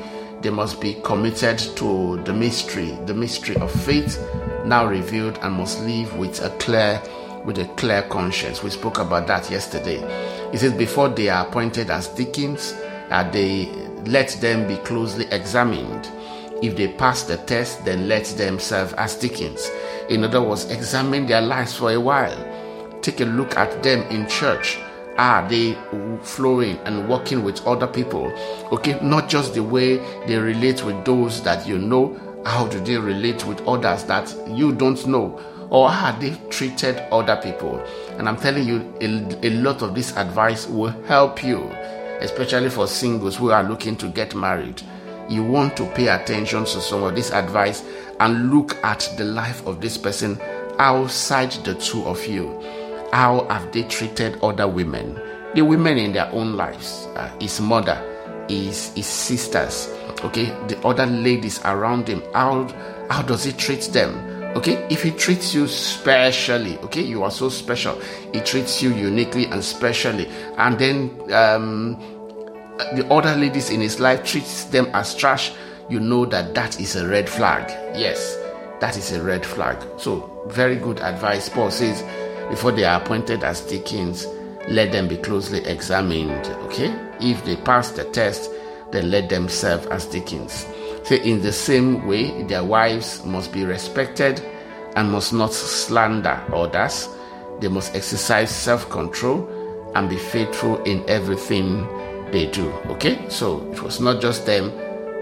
They 0.42 0.50
must 0.50 0.80
be 0.80 0.94
committed 1.04 1.58
to 1.76 2.22
the 2.24 2.32
mystery, 2.32 2.98
the 3.06 3.14
mystery 3.14 3.56
of 3.56 3.70
faith 3.70 4.18
now 4.64 4.86
revealed 4.86 5.38
and 5.42 5.54
must 5.54 5.80
live 5.80 6.16
with 6.16 6.42
a 6.42 6.50
clear 6.58 7.00
with 7.44 7.58
a 7.58 7.66
clear 7.74 8.02
conscience. 8.02 8.62
We 8.62 8.70
spoke 8.70 8.98
about 8.98 9.26
that 9.26 9.50
yesterday. 9.50 9.96
It 10.52 10.58
says 10.58 10.72
before 10.72 11.08
they 11.08 11.28
are 11.28 11.46
appointed 11.46 11.90
as 11.90 12.06
deacons, 12.08 12.72
uh, 13.10 13.28
they 13.30 13.81
let 14.06 14.30
them 14.40 14.66
be 14.66 14.76
closely 14.76 15.26
examined. 15.30 16.10
If 16.62 16.76
they 16.76 16.88
pass 16.88 17.24
the 17.24 17.38
test, 17.38 17.84
then 17.84 18.08
let 18.08 18.24
them 18.36 18.58
serve 18.60 18.94
as 18.94 19.16
deacons. 19.16 19.70
In 20.08 20.24
other 20.24 20.40
words, 20.40 20.70
examine 20.70 21.26
their 21.26 21.42
lives 21.42 21.74
for 21.76 21.90
a 21.92 22.00
while. 22.00 22.36
Take 23.02 23.20
a 23.20 23.24
look 23.24 23.56
at 23.56 23.82
them 23.82 24.02
in 24.10 24.28
church. 24.28 24.78
Are 25.18 25.46
they 25.48 25.76
flowing 26.22 26.78
and 26.84 27.08
working 27.08 27.42
with 27.42 27.66
other 27.66 27.86
people? 27.86 28.32
Okay, 28.72 28.98
not 29.02 29.28
just 29.28 29.54
the 29.54 29.62
way 29.62 29.96
they 30.26 30.38
relate 30.38 30.84
with 30.84 31.04
those 31.04 31.42
that 31.42 31.66
you 31.66 31.78
know. 31.78 32.18
How 32.46 32.66
do 32.66 32.80
they 32.80 32.96
relate 32.96 33.44
with 33.44 33.60
others 33.66 34.04
that 34.04 34.34
you 34.48 34.72
don't 34.72 35.04
know? 35.06 35.40
Or 35.68 35.90
how 35.90 36.12
they 36.18 36.36
treated 36.48 36.96
other 37.12 37.36
people? 37.36 37.84
And 38.18 38.28
I'm 38.28 38.36
telling 38.36 38.66
you, 38.66 38.94
a, 39.00 39.46
a 39.46 39.50
lot 39.50 39.82
of 39.82 39.94
this 39.94 40.16
advice 40.16 40.66
will 40.68 40.90
help 41.06 41.42
you 41.42 41.58
especially 42.22 42.70
for 42.70 42.86
singles 42.86 43.36
who 43.36 43.50
are 43.50 43.62
looking 43.64 43.96
to 43.96 44.08
get 44.08 44.34
married. 44.34 44.82
You 45.28 45.42
want 45.42 45.76
to 45.76 45.86
pay 45.86 46.08
attention 46.08 46.64
to 46.64 46.80
some 46.80 47.02
of 47.02 47.14
this 47.14 47.30
advice 47.30 47.84
and 48.20 48.52
look 48.52 48.76
at 48.84 49.12
the 49.16 49.24
life 49.24 49.66
of 49.66 49.80
this 49.80 49.98
person 49.98 50.40
outside 50.78 51.52
the 51.64 51.74
two 51.74 52.02
of 52.04 52.24
you. 52.26 52.60
How 53.12 53.46
have 53.48 53.72
they 53.72 53.82
treated 53.84 54.42
other 54.42 54.66
women? 54.68 55.20
The 55.54 55.62
women 55.62 55.98
in 55.98 56.12
their 56.12 56.30
own 56.32 56.56
lives, 56.56 57.06
uh, 57.14 57.30
his 57.38 57.60
mother, 57.60 57.96
his, 58.48 58.92
his 58.94 59.06
sisters, 59.06 59.88
okay, 60.24 60.46
the 60.68 60.78
other 60.84 61.06
ladies 61.06 61.60
around 61.64 62.08
him. 62.08 62.22
How, 62.32 62.68
how 63.10 63.22
does 63.22 63.44
he 63.44 63.52
treat 63.52 63.82
them? 63.92 64.32
Okay, 64.56 64.86
if 64.90 65.02
he 65.02 65.10
treats 65.10 65.54
you 65.54 65.66
specially, 65.66 66.76
okay, 66.80 67.00
you 67.00 67.22
are 67.22 67.30
so 67.30 67.48
special. 67.48 67.98
He 68.34 68.40
treats 68.40 68.82
you 68.82 68.94
uniquely 68.94 69.46
and 69.46 69.64
specially, 69.64 70.28
and 70.58 70.78
then 70.78 71.32
um, 71.32 71.98
the 72.94 73.06
other 73.10 73.34
ladies 73.34 73.70
in 73.70 73.80
his 73.80 74.00
life 74.00 74.24
treats 74.24 74.64
them 74.64 74.88
as 74.94 75.14
trash. 75.14 75.52
You 75.88 76.00
know 76.00 76.24
that 76.26 76.54
that 76.54 76.80
is 76.80 76.96
a 76.96 77.06
red 77.06 77.28
flag. 77.28 77.68
Yes, 77.96 78.36
that 78.80 78.96
is 78.96 79.12
a 79.12 79.22
red 79.22 79.44
flag. 79.44 79.76
So, 79.98 80.46
very 80.48 80.76
good 80.76 81.00
advice. 81.00 81.48
Paul 81.48 81.70
says, 81.70 82.02
before 82.50 82.72
they 82.72 82.84
are 82.84 83.00
appointed 83.00 83.44
as 83.44 83.60
deacons, 83.62 84.26
let 84.68 84.92
them 84.92 85.08
be 85.08 85.16
closely 85.16 85.64
examined. 85.66 86.46
Okay, 86.64 86.94
if 87.20 87.44
they 87.44 87.56
pass 87.56 87.90
the 87.90 88.04
test, 88.04 88.50
then 88.90 89.10
let 89.10 89.28
them 89.28 89.48
serve 89.48 89.86
as 89.88 90.06
deacons. 90.06 90.66
Say, 91.04 91.22
in 91.22 91.42
the 91.42 91.52
same 91.52 92.06
way, 92.06 92.42
their 92.44 92.64
wives 92.64 93.24
must 93.24 93.52
be 93.52 93.64
respected 93.64 94.40
and 94.96 95.10
must 95.10 95.32
not 95.32 95.52
slander 95.52 96.40
others. 96.52 97.08
They 97.60 97.68
must 97.68 97.94
exercise 97.94 98.50
self 98.50 98.88
control 98.90 99.48
and 99.94 100.08
be 100.08 100.16
faithful 100.16 100.82
in 100.84 101.04
everything 101.08 101.86
they 102.32 102.46
do. 102.46 102.70
Okay? 102.86 103.28
So 103.28 103.70
it 103.72 103.82
was 103.82 104.00
not 104.00 104.20
just 104.20 104.46
them, 104.46 104.70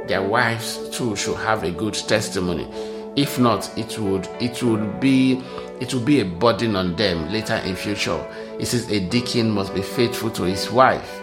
their 0.07 0.23
wives 0.23 0.89
too 0.91 1.15
should 1.17 1.37
have 1.37 1.63
a 1.63 1.71
good 1.71 1.95
testimony. 1.95 2.69
If 3.17 3.39
not, 3.39 3.71
it 3.77 3.99
would 3.99 4.29
it 4.41 4.63
would 4.63 5.01
be 5.01 5.43
it 5.81 5.93
will 5.93 6.01
be 6.01 6.21
a 6.21 6.25
burden 6.25 6.77
on 6.77 6.97
them 6.97 7.31
later 7.33 7.57
in 7.57 7.77
future. 7.77 8.25
It 8.59 8.67
says 8.67 8.91
a 8.91 9.01
deacon 9.01 9.51
must 9.51 9.75
be 9.75 9.83
faithful 9.83 10.31
to 10.31 10.45
his 10.45 10.71
wife 10.71 11.21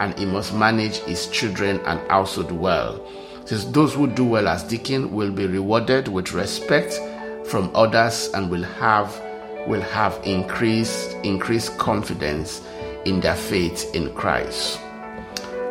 and 0.00 0.18
he 0.18 0.24
must 0.26 0.54
manage 0.54 0.96
his 0.98 1.28
children 1.28 1.80
and 1.86 2.00
household 2.10 2.52
well 2.52 3.00
says 3.46 3.70
those 3.70 3.94
who 3.94 4.08
do 4.08 4.24
well 4.24 4.48
as 4.48 4.64
deacon 4.64 5.12
will 5.12 5.30
be 5.30 5.46
rewarded 5.46 6.08
with 6.08 6.32
respect 6.32 7.00
from 7.46 7.70
others 7.74 8.28
and 8.34 8.50
will 8.50 8.62
have 8.62 9.22
will 9.68 9.80
have 9.80 10.18
increased 10.24 11.12
increased 11.22 11.76
confidence 11.78 12.62
in 13.04 13.20
their 13.20 13.36
faith 13.36 13.94
in 13.94 14.12
Christ. 14.14 14.80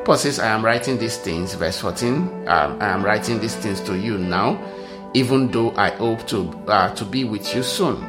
Paul 0.05 0.17
says, 0.17 0.39
I 0.39 0.47
am 0.47 0.63
writing 0.63 0.97
these 0.97 1.17
things, 1.17 1.55
verse 1.55 1.79
14. 1.79 2.47
Um, 2.47 2.77
I 2.79 2.89
am 2.89 3.03
writing 3.03 3.39
these 3.39 3.55
things 3.55 3.81
to 3.81 3.97
you 3.97 4.17
now, 4.17 4.61
even 5.13 5.51
though 5.51 5.75
I 5.75 5.89
hope 5.89 6.27
to 6.27 6.49
uh, 6.67 6.93
to 6.95 7.03
be 7.05 7.23
with 7.23 7.53
you 7.55 7.63
soon, 7.63 8.05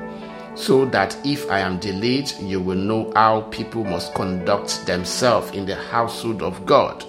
so 0.54 0.84
that 0.86 1.16
if 1.24 1.50
I 1.50 1.60
am 1.60 1.78
delayed, 1.78 2.30
you 2.40 2.60
will 2.60 2.76
know 2.76 3.10
how 3.14 3.42
people 3.50 3.82
must 3.82 4.14
conduct 4.14 4.86
themselves 4.86 5.50
in 5.52 5.64
the 5.66 5.76
household 5.76 6.42
of 6.42 6.66
God 6.66 7.04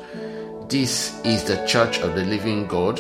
this 0.70 1.22
is 1.24 1.46
the 1.46 1.66
church 1.66 2.00
of 2.00 2.14
the 2.16 2.26
living 2.26 2.68
God, 2.68 3.00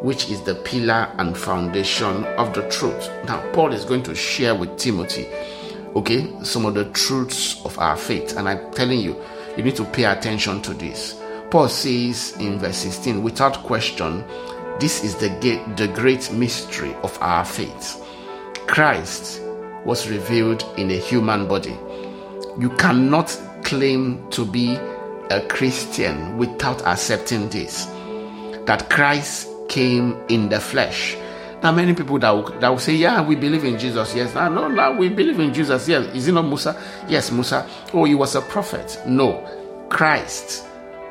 which 0.00 0.30
is 0.30 0.40
the 0.42 0.54
pillar 0.54 1.12
and 1.18 1.36
foundation 1.36 2.24
of 2.36 2.54
the 2.54 2.62
truth. 2.68 3.10
Now, 3.24 3.40
Paul 3.52 3.72
is 3.72 3.84
going 3.84 4.04
to 4.04 4.14
share 4.14 4.54
with 4.54 4.78
Timothy, 4.78 5.26
okay, 5.96 6.32
some 6.44 6.64
of 6.64 6.74
the 6.74 6.84
truths 6.90 7.60
of 7.64 7.76
our 7.80 7.96
faith. 7.96 8.36
And 8.36 8.48
I'm 8.48 8.70
telling 8.72 9.00
you, 9.00 9.20
you 9.56 9.64
need 9.64 9.74
to 9.76 9.84
pay 9.84 10.04
attention 10.04 10.62
to 10.62 10.74
this. 10.74 11.17
Paul 11.50 11.68
says 11.68 12.36
in 12.38 12.58
verse 12.58 12.76
16, 12.76 13.22
without 13.22 13.62
question, 13.64 14.24
this 14.78 15.02
is 15.02 15.16
the, 15.16 15.28
the 15.76 15.88
great 15.88 16.30
mystery 16.32 16.94
of 17.02 17.16
our 17.20 17.44
faith. 17.44 18.04
Christ 18.66 19.40
was 19.84 20.08
revealed 20.08 20.64
in 20.76 20.90
a 20.90 20.96
human 20.96 21.48
body. 21.48 21.76
You 22.58 22.70
cannot 22.76 23.36
claim 23.64 24.28
to 24.30 24.44
be 24.44 24.74
a 25.30 25.40
Christian 25.48 26.36
without 26.36 26.86
accepting 26.86 27.48
this 27.48 27.86
that 28.66 28.90
Christ 28.90 29.48
came 29.68 30.16
in 30.28 30.50
the 30.50 30.60
flesh. 30.60 31.16
Now, 31.62 31.72
many 31.72 31.94
people 31.94 32.18
that 32.18 32.30
will, 32.30 32.44
that 32.60 32.68
will 32.68 32.78
say, 32.78 32.94
Yeah, 32.94 33.22
we 33.22 33.34
believe 33.34 33.64
in 33.64 33.78
Jesus. 33.78 34.14
Yes, 34.14 34.34
no, 34.34 34.48
no, 34.48 34.68
no, 34.68 34.92
we 34.92 35.08
believe 35.08 35.40
in 35.40 35.52
Jesus. 35.52 35.88
Yes, 35.88 36.14
is 36.14 36.28
it 36.28 36.32
not 36.32 36.42
Musa? 36.42 36.80
Yes, 37.08 37.32
Musa. 37.32 37.66
Oh, 37.92 38.04
he 38.04 38.14
was 38.14 38.34
a 38.34 38.42
prophet. 38.42 38.98
No, 39.06 39.86
Christ, 39.88 40.67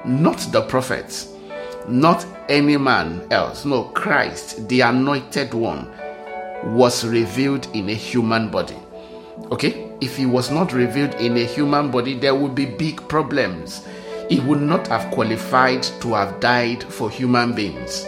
not 0.07 0.39
the 0.51 0.61
prophet, 0.61 1.27
not 1.87 2.25
any 2.49 2.77
man 2.77 3.27
else. 3.31 3.65
No, 3.65 3.83
Christ, 3.85 4.67
the 4.69 4.81
anointed 4.81 5.53
one, 5.53 5.91
was 6.63 7.05
revealed 7.05 7.67
in 7.73 7.89
a 7.89 7.93
human 7.93 8.49
body. 8.49 8.77
Okay, 9.51 9.91
if 10.01 10.17
he 10.17 10.25
was 10.25 10.49
not 10.49 10.73
revealed 10.73 11.13
in 11.15 11.37
a 11.37 11.45
human 11.45 11.91
body, 11.91 12.13
there 12.15 12.35
would 12.35 12.55
be 12.55 12.65
big 12.65 13.07
problems 13.07 13.85
he 14.29 14.39
would 14.41 14.61
not 14.61 14.87
have 14.87 15.09
qualified 15.11 15.83
to 15.83 16.13
have 16.13 16.39
died 16.39 16.83
for 16.83 17.09
human 17.09 17.53
beings. 17.53 18.05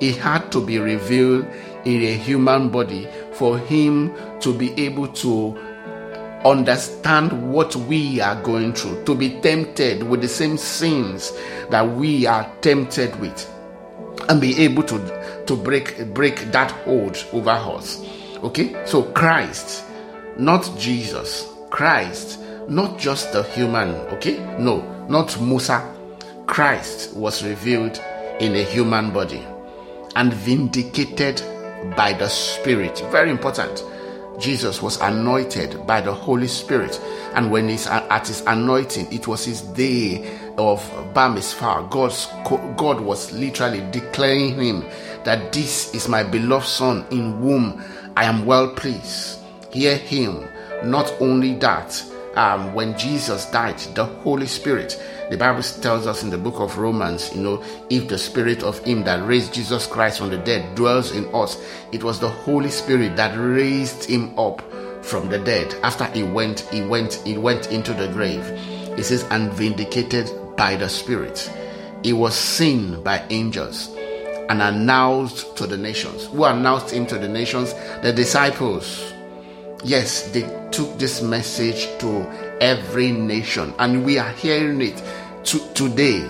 He 0.00 0.12
had 0.12 0.50
to 0.52 0.60
be 0.60 0.78
revealed 0.78 1.46
in 1.84 2.02
a 2.02 2.14
human 2.14 2.68
body 2.68 3.08
for 3.34 3.58
him 3.58 4.12
to 4.40 4.52
be 4.52 4.72
able 4.82 5.08
to 5.08 5.56
understand 6.44 7.52
what 7.52 7.74
we 7.76 8.20
are 8.20 8.40
going 8.42 8.72
through, 8.72 9.04
to 9.04 9.14
be 9.14 9.40
tempted 9.40 10.02
with 10.02 10.20
the 10.20 10.28
same 10.28 10.56
sins 10.56 11.32
that 11.70 11.82
we 11.82 12.26
are 12.26 12.50
tempted 12.60 13.18
with, 13.20 13.48
and 14.28 14.40
be 14.40 14.58
able 14.60 14.82
to, 14.84 15.44
to 15.46 15.56
break, 15.56 16.12
break 16.14 16.36
that 16.52 16.70
hold 16.70 17.24
over 17.32 17.50
us. 17.50 18.04
Okay? 18.42 18.84
So 18.86 19.02
Christ, 19.12 19.84
not 20.38 20.70
Jesus, 20.78 21.48
Christ 21.70 22.38
not 22.68 22.98
just 22.98 23.32
the 23.32 23.42
human, 23.42 23.90
okay? 24.12 24.38
No, 24.58 24.80
not 25.08 25.40
Musa. 25.40 25.94
Christ 26.46 27.14
was 27.14 27.44
revealed 27.44 28.00
in 28.40 28.54
a 28.54 28.62
human 28.62 29.10
body 29.12 29.44
and 30.16 30.32
vindicated 30.32 31.42
by 31.96 32.12
the 32.12 32.28
Spirit. 32.28 33.02
Very 33.10 33.30
important. 33.30 33.84
Jesus 34.42 34.82
was 34.82 35.00
anointed 35.00 35.86
by 35.86 36.00
the 36.00 36.12
Holy 36.12 36.48
Spirit, 36.48 37.00
and 37.34 37.50
when 37.52 37.68
he's 37.68 37.86
at 37.86 38.26
his 38.26 38.40
anointing, 38.46 39.12
it 39.12 39.28
was 39.28 39.44
his 39.44 39.62
day 39.62 40.36
of 40.58 40.82
Bar 41.14 41.30
Mitzvah. 41.30 41.86
God's, 41.88 42.26
God 42.76 43.00
was 43.00 43.32
literally 43.32 43.88
declaring 43.92 44.60
him 44.60 44.84
that 45.22 45.52
this 45.52 45.94
is 45.94 46.08
my 46.08 46.24
beloved 46.24 46.66
Son 46.66 47.06
in 47.12 47.38
whom 47.40 47.82
I 48.16 48.24
am 48.24 48.44
well 48.44 48.74
pleased. 48.74 49.38
Hear 49.72 49.96
him. 49.96 50.48
Not 50.84 51.14
only 51.20 51.54
that, 51.54 52.04
um, 52.34 52.74
when 52.74 52.98
Jesus 52.98 53.46
died, 53.46 53.78
the 53.94 54.04
Holy 54.04 54.46
Spirit, 54.46 55.00
the 55.30 55.36
Bible 55.36 55.62
tells 55.62 56.06
us 56.06 56.22
in 56.22 56.30
the 56.30 56.38
book 56.38 56.60
of 56.60 56.78
Romans, 56.78 57.34
you 57.34 57.42
know, 57.42 57.64
if 57.90 58.08
the 58.08 58.18
Spirit 58.18 58.62
of 58.62 58.78
Him 58.80 59.04
that 59.04 59.26
raised 59.26 59.54
Jesus 59.54 59.86
Christ 59.86 60.18
from 60.18 60.30
the 60.30 60.38
dead 60.38 60.74
dwells 60.74 61.12
in 61.12 61.32
us, 61.34 61.62
it 61.92 62.04
was 62.04 62.20
the 62.20 62.28
Holy 62.28 62.70
Spirit 62.70 63.16
that 63.16 63.36
raised 63.38 64.04
Him 64.04 64.38
up 64.38 64.62
from 65.02 65.28
the 65.28 65.38
dead. 65.38 65.74
After 65.82 66.04
He 66.06 66.22
went, 66.22 66.60
He 66.72 66.82
went, 66.82 67.14
He 67.24 67.38
went 67.38 67.72
into 67.72 67.92
the 67.92 68.08
grave. 68.08 68.44
It 68.98 69.04
says, 69.04 69.24
and 69.30 69.52
vindicated 69.52 70.30
by 70.56 70.76
the 70.76 70.88
Spirit. 70.88 71.50
He 72.02 72.12
was 72.12 72.34
seen 72.34 73.02
by 73.02 73.24
angels 73.30 73.88
and 74.48 74.60
announced 74.60 75.56
to 75.56 75.66
the 75.66 75.78
nations. 75.78 76.26
Who 76.26 76.44
announced 76.44 76.90
Him 76.90 77.06
to 77.06 77.18
the 77.18 77.28
nations? 77.28 77.72
The 78.02 78.12
disciples 78.12 79.12
Yes, 79.84 80.30
they 80.30 80.42
took 80.70 80.96
this 80.96 81.22
message 81.22 81.88
to 81.98 82.24
every 82.60 83.10
nation, 83.10 83.74
and 83.80 84.04
we 84.04 84.16
are 84.16 84.30
hearing 84.30 84.80
it 84.80 85.02
to, 85.44 85.58
today. 85.74 86.20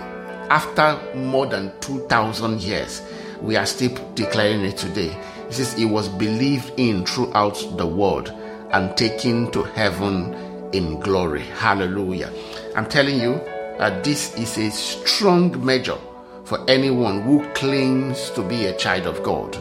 After 0.48 0.98
more 1.14 1.46
than 1.46 1.70
2,000 1.80 2.62
years, 2.62 3.02
we 3.42 3.56
are 3.56 3.66
still 3.66 3.94
declaring 4.14 4.62
it 4.62 4.78
today. 4.78 5.14
It 5.48 5.52
says 5.52 5.74
it 5.74 5.84
was 5.84 6.08
believed 6.08 6.72
in 6.78 7.04
throughout 7.04 7.62
the 7.76 7.86
world 7.86 8.30
and 8.70 8.96
taken 8.96 9.50
to 9.50 9.64
heaven 9.64 10.34
in 10.72 10.98
glory. 11.00 11.42
Hallelujah. 11.42 12.32
I'm 12.74 12.86
telling 12.86 13.20
you 13.20 13.34
that 13.76 14.02
this 14.02 14.34
is 14.36 14.56
a 14.56 14.70
strong 14.70 15.62
measure 15.62 15.98
for 16.44 16.64
anyone 16.70 17.20
who 17.20 17.46
claims 17.52 18.30
to 18.30 18.42
be 18.42 18.64
a 18.64 18.76
child 18.78 19.06
of 19.06 19.22
God. 19.22 19.58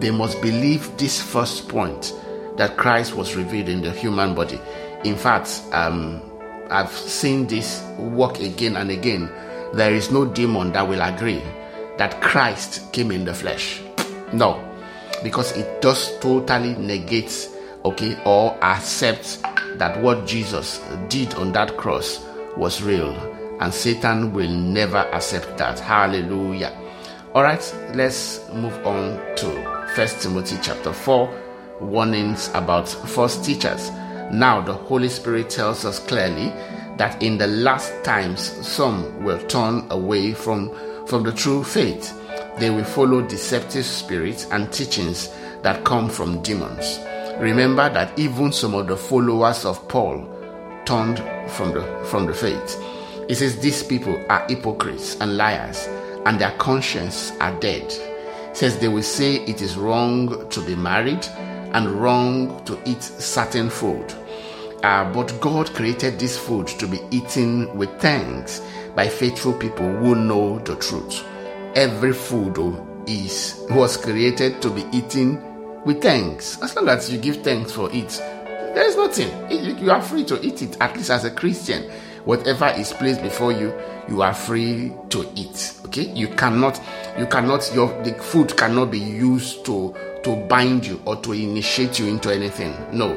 They 0.00 0.10
must 0.10 0.40
believe 0.40 0.96
this 0.96 1.20
first 1.20 1.68
point 1.68 2.14
that 2.58 2.76
Christ 2.76 3.14
was 3.14 3.34
revealed 3.34 3.68
in 3.68 3.80
the 3.80 3.90
human 3.90 4.34
body. 4.34 4.60
In 5.04 5.16
fact, 5.16 5.62
um, 5.72 6.20
I've 6.70 6.92
seen 6.92 7.46
this 7.46 7.82
work 7.98 8.40
again 8.40 8.76
and 8.76 8.90
again. 8.90 9.30
There 9.72 9.94
is 9.94 10.10
no 10.10 10.26
demon 10.26 10.72
that 10.72 10.86
will 10.86 11.00
agree 11.00 11.42
that 11.96 12.20
Christ 12.20 12.92
came 12.92 13.10
in 13.10 13.24
the 13.24 13.32
flesh. 13.32 13.80
No, 14.32 14.62
because 15.22 15.56
it 15.56 15.80
just 15.80 16.20
totally 16.20 16.74
negates, 16.74 17.48
okay, 17.84 18.20
or 18.24 18.52
accepts 18.62 19.36
that 19.76 20.00
what 20.02 20.26
Jesus 20.26 20.80
did 21.08 21.34
on 21.34 21.52
that 21.52 21.76
cross 21.76 22.24
was 22.56 22.82
real, 22.82 23.14
and 23.60 23.72
Satan 23.72 24.32
will 24.32 24.50
never 24.50 24.98
accept 24.98 25.58
that. 25.58 25.78
Hallelujah. 25.78 26.76
All 27.34 27.42
right, 27.42 27.74
let's 27.94 28.40
move 28.52 28.74
on 28.86 29.16
to 29.36 29.88
First 29.94 30.22
Timothy 30.22 30.58
chapter 30.60 30.92
4 30.92 31.47
warnings 31.80 32.48
about 32.54 32.88
false 32.88 33.44
teachers. 33.44 33.90
Now, 34.30 34.60
the 34.60 34.74
Holy 34.74 35.08
Spirit 35.08 35.50
tells 35.50 35.84
us 35.84 35.98
clearly 35.98 36.52
that 36.96 37.22
in 37.22 37.38
the 37.38 37.46
last 37.46 37.92
times, 38.04 38.40
some 38.66 39.24
will 39.24 39.38
turn 39.46 39.86
away 39.90 40.34
from, 40.34 40.74
from 41.06 41.22
the 41.22 41.32
true 41.32 41.64
faith. 41.64 42.14
They 42.58 42.70
will 42.70 42.84
follow 42.84 43.22
deceptive 43.22 43.86
spirits 43.86 44.46
and 44.50 44.72
teachings 44.72 45.32
that 45.62 45.84
come 45.84 46.08
from 46.08 46.42
demons. 46.42 46.98
Remember 47.38 47.88
that 47.88 48.18
even 48.18 48.52
some 48.52 48.74
of 48.74 48.88
the 48.88 48.96
followers 48.96 49.64
of 49.64 49.86
Paul 49.88 50.28
turned 50.84 51.18
from 51.50 51.72
the, 51.72 52.04
from 52.06 52.26
the 52.26 52.34
faith. 52.34 52.82
It 53.28 53.36
says 53.36 53.58
these 53.58 53.82
people 53.82 54.20
are 54.28 54.46
hypocrites 54.48 55.16
and 55.20 55.36
liars, 55.36 55.86
and 56.26 56.40
their 56.40 56.50
conscience 56.58 57.30
are 57.40 57.58
dead. 57.60 57.92
Says 58.54 58.78
they 58.78 58.88
will 58.88 59.02
say 59.02 59.36
it 59.44 59.62
is 59.62 59.76
wrong 59.76 60.48
to 60.48 60.60
be 60.62 60.74
married 60.74 61.26
and 61.72 61.90
wrong 61.90 62.64
to 62.64 62.78
eat 62.84 63.02
certain 63.02 63.70
food. 63.70 64.14
Uh, 64.82 65.12
but 65.12 65.38
God 65.40 65.74
created 65.74 66.18
this 66.18 66.38
food 66.38 66.68
to 66.68 66.86
be 66.86 67.00
eaten 67.10 67.76
with 67.76 67.90
thanks 68.00 68.62
by 68.94 69.08
faithful 69.08 69.52
people 69.52 69.92
who 69.96 70.14
know 70.14 70.58
the 70.60 70.76
truth. 70.76 71.24
Every 71.74 72.12
food 72.12 72.58
is 73.06 73.64
was 73.70 73.96
created 73.96 74.62
to 74.62 74.70
be 74.70 74.84
eaten 74.92 75.42
with 75.84 76.00
thanks. 76.02 76.60
As 76.62 76.76
long 76.76 76.88
as 76.88 77.10
you 77.10 77.18
give 77.18 77.42
thanks 77.42 77.72
for 77.72 77.90
it, 77.92 78.10
there 78.74 78.86
is 78.86 78.96
nothing. 78.96 79.30
You 79.78 79.90
are 79.90 80.02
free 80.02 80.24
to 80.26 80.40
eat 80.44 80.62
it, 80.62 80.76
at 80.80 80.96
least 80.96 81.10
as 81.10 81.24
a 81.24 81.30
Christian. 81.30 81.90
Whatever 82.28 82.66
is 82.76 82.92
placed 82.92 83.22
before 83.22 83.52
you, 83.52 83.72
you 84.06 84.20
are 84.20 84.34
free 84.34 84.92
to 85.08 85.26
eat. 85.34 85.80
Okay, 85.86 86.12
you 86.12 86.28
cannot, 86.28 86.78
you 87.18 87.24
cannot, 87.24 87.72
your 87.74 87.88
the 88.02 88.12
food 88.16 88.54
cannot 88.54 88.90
be 88.90 88.98
used 88.98 89.64
to 89.64 89.94
to 90.24 90.36
bind 90.46 90.84
you 90.86 91.00
or 91.06 91.16
to 91.22 91.32
initiate 91.32 91.98
you 91.98 92.06
into 92.06 92.30
anything. 92.30 92.74
No. 92.92 93.16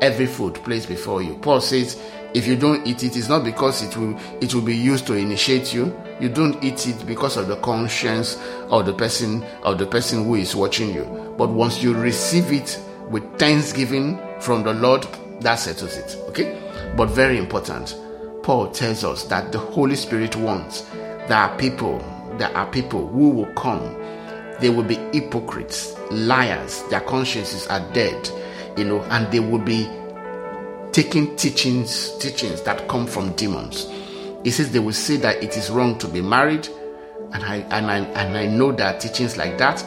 Every 0.00 0.24
food 0.24 0.54
placed 0.54 0.88
before 0.88 1.20
you. 1.20 1.34
Paul 1.36 1.60
says, 1.60 2.00
if 2.32 2.46
you 2.46 2.56
don't 2.56 2.86
eat 2.86 3.02
it, 3.02 3.14
it's 3.18 3.28
not 3.28 3.44
because 3.44 3.82
it 3.82 3.94
will 3.94 4.18
it 4.40 4.54
will 4.54 4.62
be 4.62 4.74
used 4.74 5.06
to 5.08 5.12
initiate 5.12 5.74
you. 5.74 5.94
You 6.18 6.30
don't 6.30 6.64
eat 6.64 6.86
it 6.86 7.06
because 7.06 7.36
of 7.36 7.48
the 7.48 7.56
conscience 7.56 8.38
of 8.70 8.86
the 8.86 8.94
person 8.94 9.44
of 9.64 9.76
the 9.76 9.86
person 9.86 10.24
who 10.24 10.36
is 10.36 10.56
watching 10.56 10.94
you. 10.94 11.04
But 11.36 11.50
once 11.50 11.82
you 11.82 11.92
receive 11.92 12.50
it 12.52 12.82
with 13.10 13.38
thanksgiving 13.38 14.18
from 14.40 14.62
the 14.62 14.72
Lord, 14.72 15.06
that 15.42 15.56
settles 15.56 15.98
it. 15.98 16.16
Okay? 16.28 16.58
But 16.96 17.10
very 17.10 17.36
important, 17.36 17.94
Paul 18.46 18.70
tells 18.70 19.02
us 19.02 19.24
that 19.24 19.50
the 19.50 19.58
Holy 19.58 19.96
Spirit 19.96 20.36
wants 20.36 20.82
there 21.26 21.36
are 21.36 21.58
people, 21.58 21.98
there 22.38 22.56
are 22.56 22.70
people 22.70 23.08
who 23.08 23.30
will 23.30 23.52
come 23.54 23.96
they 24.60 24.70
will 24.70 24.84
be 24.84 24.94
hypocrites, 25.12 25.96
liars, 26.12 26.82
their 26.84 27.00
consciences 27.00 27.66
are 27.66 27.80
dead, 27.92 28.30
you 28.76 28.84
know, 28.84 29.02
and 29.02 29.30
they 29.32 29.40
will 29.40 29.58
be 29.58 29.88
taking 30.92 31.34
teachings, 31.36 32.16
teachings 32.18 32.62
that 32.62 32.88
come 32.88 33.06
from 33.06 33.32
demons. 33.32 33.90
He 34.44 34.50
says 34.52 34.70
they 34.70 34.78
will 34.78 34.92
say 34.92 35.16
that 35.16 35.42
it 35.42 35.56
is 35.56 35.68
wrong 35.68 35.98
to 35.98 36.06
be 36.06 36.20
married, 36.20 36.68
and 37.32 37.44
I 37.44 37.56
and 37.56 37.90
I 37.90 37.98
and 37.98 38.36
I 38.36 38.46
know 38.46 38.70
that 38.72 39.00
teachings 39.00 39.36
like 39.36 39.58
that, 39.58 39.82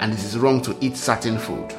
and 0.00 0.12
it 0.12 0.18
is 0.18 0.36
wrong 0.36 0.60
to 0.62 0.76
eat 0.80 0.96
certain 0.96 1.38
food. 1.38 1.72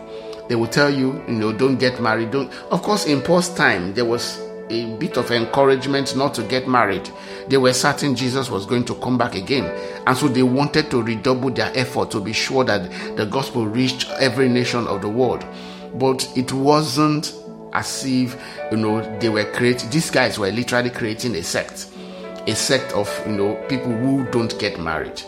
They 0.48 0.56
will 0.56 0.68
tell 0.68 0.90
you, 0.90 1.22
you 1.28 1.34
know, 1.34 1.52
don't 1.52 1.78
get 1.78 2.02
married. 2.02 2.32
Don't. 2.32 2.52
Of 2.72 2.82
course, 2.82 3.06
in 3.06 3.22
Paul's 3.22 3.54
time, 3.54 3.94
there 3.94 4.06
was 4.06 4.40
a 4.72 4.98
bit 4.98 5.18
of 5.18 5.30
encouragement 5.32 6.16
not 6.16 6.34
to 6.36 6.44
get 6.44 6.68
married. 6.68 7.10
They 7.48 7.58
were 7.58 7.74
certain 7.74 8.16
Jesus 8.16 8.50
was 8.50 8.66
going 8.66 8.86
to 8.86 8.96
come 8.96 9.18
back 9.18 9.36
again. 9.36 9.66
And 10.08 10.18
so 10.18 10.28
they 10.28 10.44
wanted 10.44 10.90
to 10.92 11.04
redouble 11.04 11.52
their 11.52 11.72
effort 11.76 12.12
to 12.12 12.22
be 12.22 12.34
sure 12.34 12.64
that 12.64 13.18
the 13.18 13.26
gospel 13.26 13.68
reached 13.68 14.10
every 14.20 14.48
nation 14.50 14.88
of 14.88 15.02
the 15.02 15.10
world. 15.10 15.46
But 15.96 16.28
it 16.38 16.54
wasn't 16.54 17.34
as 17.74 18.06
if, 18.06 18.42
you 18.72 18.78
know, 18.78 19.02
they 19.20 19.30
were 19.30 19.46
creating, 19.52 19.90
these 19.90 20.10
guys 20.10 20.40
were 20.40 20.52
literally 20.52 20.90
creating 20.90 21.36
a 21.36 21.44
sect. 21.44 21.88
A 22.48 22.56
sect 22.56 22.94
of, 22.94 23.10
you 23.26 23.34
know, 23.34 23.56
people 23.68 23.92
who 23.92 24.26
don't 24.32 24.58
get 24.60 24.80
married. 24.80 25.22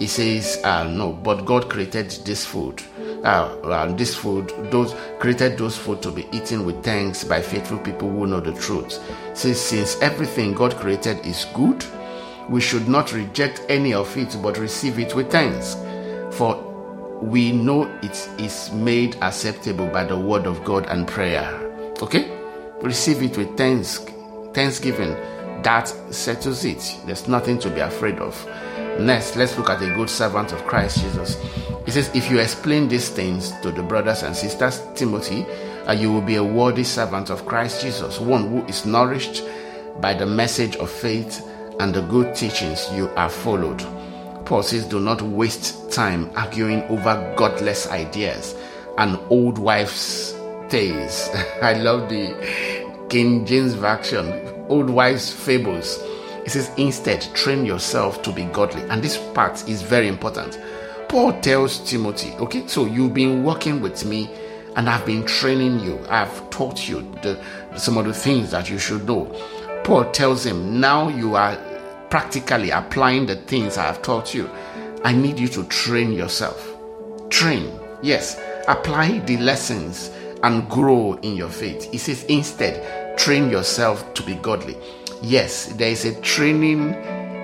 He 0.00 0.08
says, 0.08 0.60
uh, 0.64 0.84
no, 0.84 1.12
but 1.12 1.44
God 1.44 1.70
created 1.70 2.10
this 2.24 2.44
food 2.44 2.82
uh, 3.24 3.54
uh, 3.64 3.92
this 3.96 4.14
food, 4.14 4.52
those 4.70 4.94
created 5.18 5.58
those 5.58 5.76
food 5.76 6.00
to 6.02 6.10
be 6.10 6.26
eaten 6.32 6.64
with 6.64 6.82
thanks 6.82 7.22
by 7.24 7.40
faithful 7.40 7.78
people 7.78 8.10
who 8.10 8.26
know 8.26 8.40
the 8.40 8.52
truth. 8.54 8.98
Since, 9.34 9.58
since 9.58 10.00
everything 10.00 10.54
God 10.54 10.74
created 10.76 11.24
is 11.26 11.46
good, 11.54 11.84
we 12.48 12.60
should 12.60 12.88
not 12.88 13.12
reject 13.12 13.62
any 13.68 13.92
of 13.92 14.16
it 14.16 14.36
but 14.42 14.58
receive 14.58 14.98
it 14.98 15.14
with 15.14 15.30
thanks. 15.30 15.76
For 16.32 16.56
we 17.20 17.52
know 17.52 17.84
it 18.02 18.28
is 18.38 18.72
made 18.72 19.16
acceptable 19.16 19.86
by 19.88 20.04
the 20.04 20.18
word 20.18 20.46
of 20.46 20.64
God 20.64 20.86
and 20.86 21.06
prayer. 21.06 21.46
Okay? 22.00 22.36
Receive 22.80 23.22
it 23.22 23.36
with 23.36 23.56
thanks, 23.56 23.98
thanksgiving. 24.54 25.14
That 25.62 25.88
settles 26.10 26.64
it. 26.64 26.96
There's 27.04 27.28
nothing 27.28 27.58
to 27.58 27.68
be 27.68 27.80
afraid 27.80 28.18
of. 28.18 28.34
Next, 28.98 29.36
let's 29.36 29.56
look 29.56 29.70
at 29.70 29.82
a 29.82 29.94
good 29.94 30.10
servant 30.10 30.52
of 30.52 30.64
Christ 30.66 31.00
Jesus. 31.00 31.36
He 31.84 31.90
says, 31.90 32.10
If 32.14 32.30
you 32.30 32.38
explain 32.38 32.88
these 32.88 33.08
things 33.08 33.52
to 33.60 33.70
the 33.70 33.82
brothers 33.82 34.22
and 34.22 34.36
sisters, 34.36 34.82
Timothy, 34.94 35.46
uh, 35.86 35.92
you 35.92 36.12
will 36.12 36.20
be 36.20 36.36
a 36.36 36.44
worthy 36.44 36.84
servant 36.84 37.30
of 37.30 37.46
Christ 37.46 37.82
Jesus, 37.82 38.20
one 38.20 38.48
who 38.48 38.64
is 38.66 38.84
nourished 38.84 39.42
by 40.00 40.14
the 40.14 40.26
message 40.26 40.76
of 40.76 40.90
faith 40.90 41.46
and 41.80 41.94
the 41.94 42.02
good 42.02 42.34
teachings 42.34 42.88
you 42.94 43.06
have 43.16 43.32
followed. 43.32 43.84
Paul 44.44 44.62
says, 44.62 44.84
Do 44.86 45.00
not 45.00 45.22
waste 45.22 45.90
time 45.90 46.30
arguing 46.36 46.82
over 46.84 47.34
godless 47.36 47.88
ideas 47.88 48.54
and 48.98 49.18
old 49.30 49.58
wives' 49.58 50.34
tales. 50.68 51.30
I 51.62 51.74
love 51.74 52.08
the 52.08 53.06
King 53.08 53.46
James 53.46 53.74
Version, 53.74 54.28
Old 54.68 54.90
Wives 54.90 55.32
Fables. 55.32 55.98
It 56.50 56.54
says, 56.54 56.72
instead, 56.78 57.20
train 57.32 57.64
yourself 57.64 58.22
to 58.22 58.32
be 58.32 58.42
godly. 58.42 58.82
And 58.90 59.00
this 59.00 59.16
part 59.34 59.68
is 59.68 59.82
very 59.82 60.08
important. 60.08 60.60
Paul 61.08 61.40
tells 61.40 61.78
Timothy, 61.88 62.32
okay, 62.38 62.66
so 62.66 62.86
you've 62.86 63.14
been 63.14 63.44
working 63.44 63.80
with 63.80 64.04
me 64.04 64.28
and 64.74 64.90
I've 64.90 65.06
been 65.06 65.24
training 65.24 65.78
you. 65.78 66.04
I've 66.08 66.50
taught 66.50 66.88
you 66.88 67.02
the, 67.22 67.40
some 67.76 67.96
of 67.98 68.04
the 68.04 68.12
things 68.12 68.50
that 68.50 68.68
you 68.68 68.80
should 68.80 69.06
know. 69.06 69.26
Paul 69.84 70.10
tells 70.10 70.44
him, 70.44 70.80
now 70.80 71.08
you 71.08 71.36
are 71.36 71.56
practically 72.10 72.70
applying 72.70 73.26
the 73.26 73.36
things 73.36 73.78
I 73.78 73.84
have 73.84 74.02
taught 74.02 74.34
you. 74.34 74.50
I 75.04 75.12
need 75.12 75.38
you 75.38 75.46
to 75.46 75.62
train 75.68 76.12
yourself. 76.12 76.76
Train, 77.28 77.70
yes, 78.02 78.40
apply 78.66 79.20
the 79.20 79.36
lessons 79.36 80.10
and 80.42 80.68
grow 80.68 81.12
in 81.22 81.36
your 81.36 81.48
faith. 81.48 81.88
He 81.92 81.98
says, 81.98 82.24
instead, 82.24 83.16
train 83.16 83.50
yourself 83.50 84.14
to 84.14 84.24
be 84.24 84.34
godly. 84.34 84.76
Yes, 85.22 85.66
there 85.66 85.90
is 85.90 86.04
a 86.04 86.18
training 86.22 86.94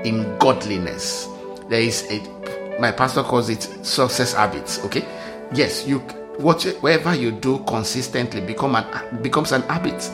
in 0.05 0.39
godliness. 0.39 1.29
There 1.69 1.81
is 1.81 2.07
a, 2.11 2.79
my 2.81 2.91
pastor 2.91 3.23
calls 3.23 3.51
it 3.51 3.63
success 3.85 4.33
habits. 4.33 4.79
Okay, 4.85 5.05
yes, 5.53 5.87
you 5.87 5.99
whatever 6.39 7.15
you 7.15 7.33
do 7.33 7.59
consistently 7.67 8.41
become 8.41 8.77
an 8.77 9.21
becomes 9.23 9.53
an 9.53 9.63
habit, 9.63 10.11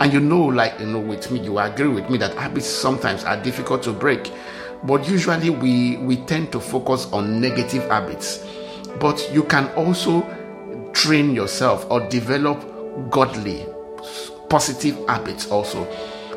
and 0.00 0.12
you 0.12 0.20
know, 0.20 0.42
like 0.44 0.78
you 0.80 0.86
know, 0.86 1.00
with 1.00 1.30
me, 1.30 1.40
you 1.40 1.58
agree 1.58 1.88
with 1.88 2.08
me 2.08 2.16
that 2.18 2.34
habits 2.36 2.66
sometimes 2.66 3.24
are 3.24 3.40
difficult 3.42 3.82
to 3.82 3.92
break, 3.92 4.32
but 4.84 5.06
usually 5.08 5.50
we 5.50 5.98
we 5.98 6.16
tend 6.16 6.50
to 6.52 6.60
focus 6.60 7.06
on 7.12 7.40
negative 7.40 7.82
habits, 7.90 8.42
but 9.00 9.28
you 9.32 9.42
can 9.44 9.66
also 9.74 10.22
train 10.92 11.34
yourself 11.34 11.86
or 11.90 12.00
develop 12.08 12.58
godly, 13.10 13.66
positive 14.48 14.96
habits 15.08 15.50
also. 15.50 15.86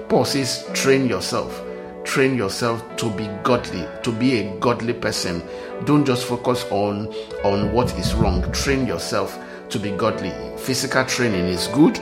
Paul 0.09 0.25
says, 0.25 0.69
train 0.73 1.07
yourself. 1.07 1.63
Train 2.03 2.35
yourself 2.35 2.83
to 2.97 3.09
be 3.09 3.27
godly, 3.43 3.87
to 4.03 4.11
be 4.11 4.39
a 4.39 4.59
godly 4.59 4.93
person. 4.93 5.41
Don't 5.85 6.05
just 6.05 6.25
focus 6.25 6.63
on, 6.69 7.07
on 7.43 7.71
what 7.73 7.91
is 7.97 8.13
wrong. 8.13 8.51
Train 8.51 8.85
yourself 8.85 9.39
to 9.69 9.79
be 9.79 9.91
godly. 9.91 10.31
Physical 10.57 11.03
training 11.05 11.45
is 11.45 11.67
good, 11.67 11.99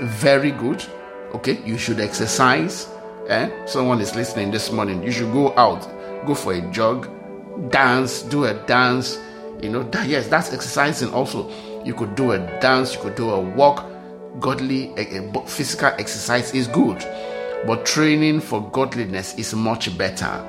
very 0.00 0.50
good. 0.50 0.84
Okay, 1.34 1.58
you 1.64 1.78
should 1.78 2.00
exercise. 2.00 2.88
Eh? 3.28 3.50
Someone 3.66 4.00
is 4.00 4.14
listening 4.14 4.50
this 4.50 4.70
morning. 4.70 5.02
You 5.02 5.10
should 5.10 5.32
go 5.32 5.56
out, 5.56 5.88
go 6.26 6.34
for 6.34 6.52
a 6.52 6.60
jog, 6.70 7.08
dance, 7.70 8.22
do 8.22 8.44
a 8.44 8.54
dance. 8.66 9.18
You 9.62 9.70
know, 9.70 9.82
that, 9.84 10.06
yes, 10.06 10.28
that's 10.28 10.52
exercising 10.52 11.10
also 11.14 11.50
you 11.86 11.94
could 11.94 12.16
do 12.16 12.32
a 12.32 12.38
dance, 12.60 12.94
you 12.94 13.00
could 13.00 13.14
do 13.14 13.30
a 13.30 13.40
walk. 13.40 13.86
Godly 14.40 14.92
a, 14.98 15.24
a 15.24 15.46
physical 15.46 15.88
exercise 15.98 16.52
is 16.52 16.66
good, 16.68 16.98
but 17.66 17.84
training 17.84 18.40
for 18.40 18.62
godliness 18.70 19.34
is 19.36 19.54
much 19.54 19.96
better, 19.98 20.44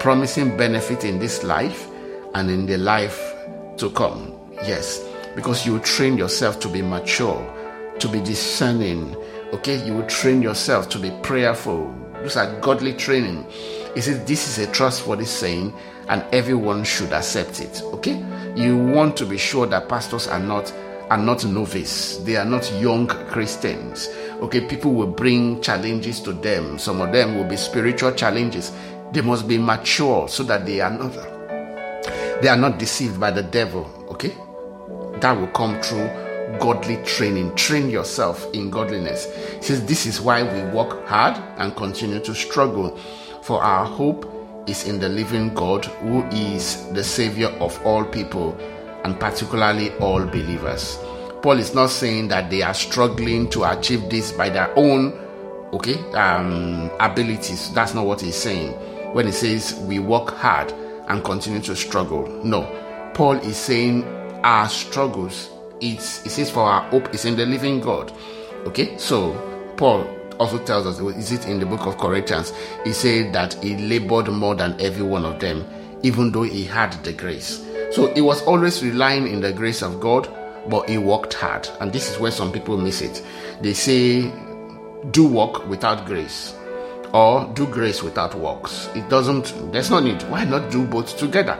promising 0.00 0.56
benefit 0.56 1.04
in 1.04 1.18
this 1.18 1.44
life 1.44 1.88
and 2.34 2.50
in 2.50 2.66
the 2.66 2.76
life 2.76 3.34
to 3.76 3.90
come. 3.90 4.34
Yes, 4.64 5.04
because 5.36 5.64
you 5.64 5.78
train 5.80 6.18
yourself 6.18 6.58
to 6.60 6.68
be 6.68 6.82
mature, 6.82 7.40
to 8.00 8.08
be 8.08 8.20
discerning. 8.20 9.14
Okay, 9.52 9.84
you 9.86 9.94
will 9.94 10.06
train 10.06 10.42
yourself 10.42 10.88
to 10.90 10.98
be 10.98 11.10
prayerful. 11.22 11.94
Those 12.14 12.36
are 12.36 12.60
godly 12.60 12.92
training. 12.94 13.46
He 13.94 14.00
says 14.00 14.24
this 14.24 14.48
is 14.48 14.68
a 14.68 14.70
trustworthy 14.72 15.24
saying, 15.24 15.72
and 16.08 16.24
everyone 16.32 16.84
should 16.84 17.12
accept 17.12 17.60
it. 17.60 17.82
Okay, 17.82 18.22
you 18.56 18.76
want 18.76 19.16
to 19.18 19.26
be 19.26 19.38
sure 19.38 19.66
that 19.66 19.88
pastors 19.88 20.26
are 20.26 20.40
not 20.40 20.72
are 21.10 21.18
not 21.18 21.44
novice. 21.44 22.18
They 22.18 22.36
are 22.36 22.44
not 22.44 22.70
young 22.80 23.06
christians. 23.06 24.08
Okay 24.40 24.60
people 24.60 24.92
will 24.92 25.06
bring 25.06 25.60
challenges 25.62 26.20
to 26.20 26.32
them. 26.32 26.78
Some 26.78 27.00
of 27.00 27.12
them 27.12 27.36
will 27.36 27.44
be 27.44 27.56
spiritual 27.56 28.12
challenges. 28.12 28.72
They 29.12 29.22
must 29.22 29.48
be 29.48 29.58
mature 29.58 30.28
so 30.28 30.42
that 30.44 30.66
they 30.66 30.80
are 30.80 30.90
not 30.90 31.12
they 32.42 32.48
are 32.48 32.56
not 32.56 32.78
deceived 32.78 33.18
by 33.18 33.30
the 33.30 33.42
devil. 33.42 33.90
Okay? 34.10 34.34
That 35.20 35.36
will 35.36 35.48
come 35.48 35.80
through 35.80 36.08
godly 36.60 36.96
training. 37.04 37.54
Train 37.56 37.90
yourself 37.90 38.46
in 38.52 38.70
godliness. 38.70 39.26
Says 39.60 39.84
this 39.86 40.06
is 40.06 40.20
why 40.20 40.42
we 40.42 40.70
work 40.70 41.06
hard 41.08 41.36
and 41.58 41.74
continue 41.74 42.20
to 42.20 42.34
struggle. 42.34 42.96
For 43.42 43.62
our 43.62 43.84
hope 43.84 44.30
is 44.68 44.86
in 44.86 45.00
the 45.00 45.08
living 45.08 45.54
God 45.54 45.86
who 45.86 46.24
is 46.26 46.86
the 46.92 47.02
Savior 47.02 47.48
of 47.60 47.80
all 47.84 48.04
people 48.04 48.58
and 49.04 49.18
particularly 49.18 49.90
all 49.98 50.24
believers. 50.24 50.98
Paul 51.42 51.58
is 51.58 51.74
not 51.74 51.90
saying 51.90 52.28
that 52.28 52.50
they 52.50 52.62
are 52.62 52.74
struggling 52.74 53.48
to 53.50 53.64
achieve 53.64 54.10
this 54.10 54.32
by 54.32 54.48
their 54.50 54.76
own 54.76 55.12
okay 55.72 55.98
um, 56.12 56.90
abilities. 57.00 57.72
That's 57.72 57.94
not 57.94 58.06
what 58.06 58.20
he's 58.20 58.36
saying 58.36 58.72
when 59.14 59.26
he 59.26 59.32
says 59.32 59.74
we 59.86 59.98
work 59.98 60.30
hard 60.30 60.72
and 61.08 61.24
continue 61.24 61.60
to 61.60 61.76
struggle. 61.76 62.26
No, 62.44 62.62
Paul 63.14 63.36
is 63.36 63.56
saying 63.56 64.04
our 64.44 64.68
struggles. 64.68 65.50
It's 65.80 66.26
it 66.26 66.30
says 66.30 66.50
for 66.50 66.64
our 66.64 66.82
hope 66.90 67.14
is 67.14 67.24
in 67.24 67.36
the 67.36 67.46
living 67.46 67.80
God. 67.80 68.12
Okay, 68.66 68.98
so 68.98 69.32
Paul 69.76 70.06
also 70.38 70.58
tells 70.64 70.86
us, 70.86 71.00
is 71.16 71.32
it 71.32 71.46
in 71.46 71.58
the 71.60 71.66
book 71.66 71.86
of 71.86 71.98
Corinthians? 71.98 72.52
He 72.84 72.92
said 72.92 73.32
that 73.32 73.54
he 73.54 73.76
labored 73.76 74.28
more 74.28 74.54
than 74.54 74.80
every 74.80 75.02
one 75.04 75.24
of 75.24 75.40
them, 75.40 75.66
even 76.02 76.30
though 76.32 76.42
he 76.42 76.64
had 76.64 76.92
the 77.04 77.12
grace. 77.12 77.64
So 77.98 78.14
he 78.14 78.20
was 78.20 78.42
always 78.42 78.80
relying 78.80 79.26
in 79.26 79.40
the 79.40 79.52
grace 79.52 79.82
of 79.82 79.98
God, 79.98 80.32
but 80.68 80.88
he 80.88 80.98
worked 80.98 81.34
hard. 81.34 81.68
And 81.80 81.92
this 81.92 82.08
is 82.08 82.20
where 82.20 82.30
some 82.30 82.52
people 82.52 82.76
miss 82.76 83.00
it. 83.00 83.24
They 83.60 83.74
say, 83.74 84.30
do 85.10 85.26
work 85.26 85.66
without 85.66 86.06
grace, 86.06 86.54
or 87.12 87.50
do 87.54 87.66
grace 87.66 88.00
without 88.00 88.36
works. 88.36 88.88
It 88.94 89.08
doesn't, 89.08 89.72
there's 89.72 89.90
no 89.90 89.98
need. 89.98 90.22
Why 90.30 90.44
not 90.44 90.70
do 90.70 90.86
both 90.86 91.18
together? 91.18 91.54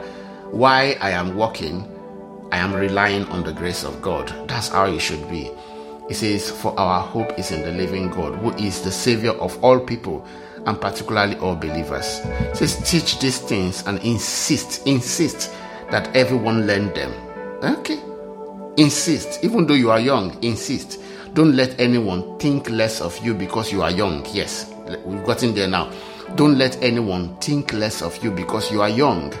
Why 0.51 0.95
I 1.01 1.11
am 1.11 1.35
working, 1.35 1.85
I 2.53 2.59
am 2.59 2.73
relying 2.73 3.25
on 3.25 3.43
the 3.43 3.51
grace 3.51 3.83
of 3.83 4.01
God. 4.01 4.33
That's 4.47 4.69
how 4.69 4.85
it 4.85 4.99
should 4.99 5.29
be. 5.29 5.51
He 6.07 6.13
says, 6.13 6.49
For 6.49 6.73
our 6.79 7.01
hope 7.01 7.37
is 7.37 7.51
in 7.51 7.63
the 7.63 7.73
living 7.73 8.11
God, 8.11 8.35
who 8.35 8.53
is 8.53 8.81
the 8.81 8.93
Savior 8.93 9.31
of 9.31 9.61
all 9.61 9.77
people, 9.77 10.25
and 10.65 10.79
particularly 10.79 11.35
all 11.39 11.57
believers. 11.57 12.21
He 12.51 12.55
says, 12.55 12.89
Teach 12.89 13.19
these 13.19 13.39
things 13.39 13.85
and 13.85 13.99
insist, 14.03 14.87
insist 14.87 15.53
that 15.91 16.15
everyone 16.15 16.67
learn 16.67 16.93
them. 16.93 17.11
Okay? 17.63 17.99
Insist, 18.77 19.43
even 19.43 19.67
though 19.67 19.73
you 19.73 19.91
are 19.91 19.99
young, 19.99 20.41
insist. 20.43 20.99
Don't 21.33 21.55
let 21.55 21.79
anyone 21.79 22.37
think 22.39 22.69
less 22.69 23.01
of 23.01 23.17
you 23.23 23.33
because 23.33 23.71
you 23.71 23.81
are 23.81 23.91
young. 23.91 24.25
Yes, 24.33 24.71
we've 25.05 25.23
gotten 25.23 25.53
there 25.53 25.67
now. 25.67 25.91
Don't 26.35 26.57
let 26.57 26.81
anyone 26.81 27.35
think 27.37 27.73
less 27.73 28.01
of 28.01 28.23
you 28.23 28.31
because 28.31 28.71
you 28.71 28.81
are 28.81 28.89
young 28.89 29.33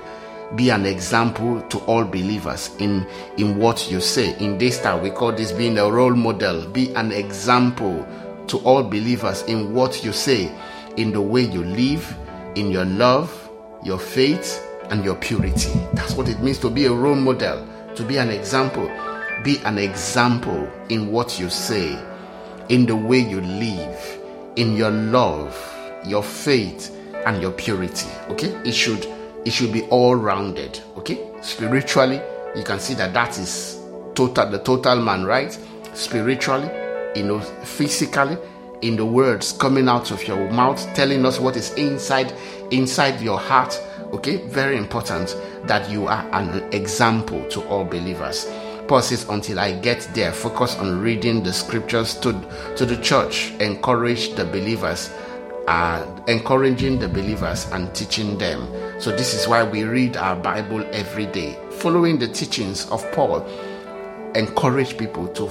be 0.55 0.69
an 0.71 0.85
example 0.85 1.61
to 1.69 1.77
all 1.81 2.03
believers 2.03 2.75
in 2.79 3.05
in 3.37 3.57
what 3.59 3.91
you 3.91 4.01
say 4.01 4.35
in 4.39 4.57
this 4.57 4.81
time 4.81 5.01
we 5.01 5.11
call 5.11 5.31
this 5.31 5.51
being 5.51 5.77
a 5.77 5.91
role 5.91 6.15
model 6.15 6.67
be 6.69 6.91
an 6.95 7.11
example 7.11 8.03
to 8.47 8.57
all 8.59 8.81
believers 8.81 9.43
in 9.43 9.73
what 9.75 10.03
you 10.03 10.11
say 10.11 10.51
in 10.97 11.11
the 11.11 11.21
way 11.21 11.41
you 11.41 11.63
live 11.63 12.17
in 12.55 12.71
your 12.71 12.85
love 12.85 13.49
your 13.83 13.99
faith 13.99 14.65
and 14.91 15.03
your 15.03 15.15
purity. 15.15 15.73
That's 15.93 16.13
what 16.13 16.29
it 16.29 16.39
means 16.39 16.59
to 16.59 16.69
be 16.69 16.85
a 16.85 16.91
role 16.91 17.15
model 17.15 17.67
to 17.95 18.03
be 18.03 18.17
an 18.17 18.29
example. 18.29 18.89
Be 19.43 19.57
an 19.65 19.77
example 19.77 20.69
in 20.89 21.11
what 21.11 21.39
you 21.39 21.49
say 21.49 21.97
in 22.69 22.85
the 22.85 22.95
way 22.95 23.19
you 23.19 23.41
live 23.41 24.19
in 24.55 24.75
your 24.75 24.91
love 24.91 25.55
your 26.05 26.23
faith 26.23 26.95
and 27.25 27.41
your 27.41 27.51
purity. 27.51 28.09
Okay? 28.29 28.49
It 28.65 28.73
should 28.73 29.05
it 29.45 29.51
should 29.51 29.71
be 29.73 29.83
all 29.89 30.15
rounded. 30.15 30.79
Okay? 30.97 31.29
Spiritually 31.41 32.21
you 32.55 32.63
can 32.63 32.79
see 32.79 32.93
that 32.95 33.13
that 33.13 33.37
is 33.37 33.79
total 34.15 34.49
the 34.49 34.59
total 34.59 35.01
man 35.01 35.25
right? 35.25 35.57
Spiritually 35.93 36.69
you 37.15 37.23
know 37.23 37.39
physically 37.39 38.37
in 38.81 38.95
the 38.95 39.05
words 39.05 39.51
coming 39.53 39.89
out 39.89 40.11
of 40.11 40.25
your 40.27 40.49
mouth 40.51 40.81
telling 40.93 41.25
us 41.25 41.39
what 41.39 41.57
is 41.57 41.73
inside 41.73 42.33
inside 42.71 43.19
your 43.19 43.37
heart 43.37 43.77
okay 44.13 44.37
very 44.47 44.77
important 44.77 45.35
that 45.65 45.89
you 45.89 46.07
are 46.07 46.27
an 46.33 46.63
example 46.73 47.43
to 47.49 47.61
all 47.67 47.83
believers 47.83 48.47
paul 48.87 49.01
says 49.01 49.27
until 49.29 49.59
i 49.59 49.71
get 49.79 50.07
there 50.13 50.31
focus 50.31 50.75
on 50.77 50.99
reading 51.01 51.43
the 51.43 51.53
scriptures 51.53 52.15
to 52.15 52.33
to 52.75 52.85
the 52.85 52.97
church 52.97 53.51
encourage 53.59 54.33
the 54.35 54.45
believers 54.45 55.09
uh, 55.69 56.03
encouraging 56.27 56.97
the 56.97 57.07
believers 57.07 57.67
and 57.73 57.93
teaching 57.93 58.39
them. 58.39 58.67
So, 58.99 59.11
this 59.11 59.35
is 59.35 59.47
why 59.47 59.63
we 59.63 59.83
read 59.83 60.17
our 60.17 60.35
Bible 60.35 60.83
every 60.93 61.27
day, 61.27 61.55
following 61.69 62.17
the 62.17 62.27
teachings 62.27 62.89
of 62.89 63.05
Paul. 63.11 63.47
Encourage 64.33 64.97
people 64.97 65.27
to 65.27 65.47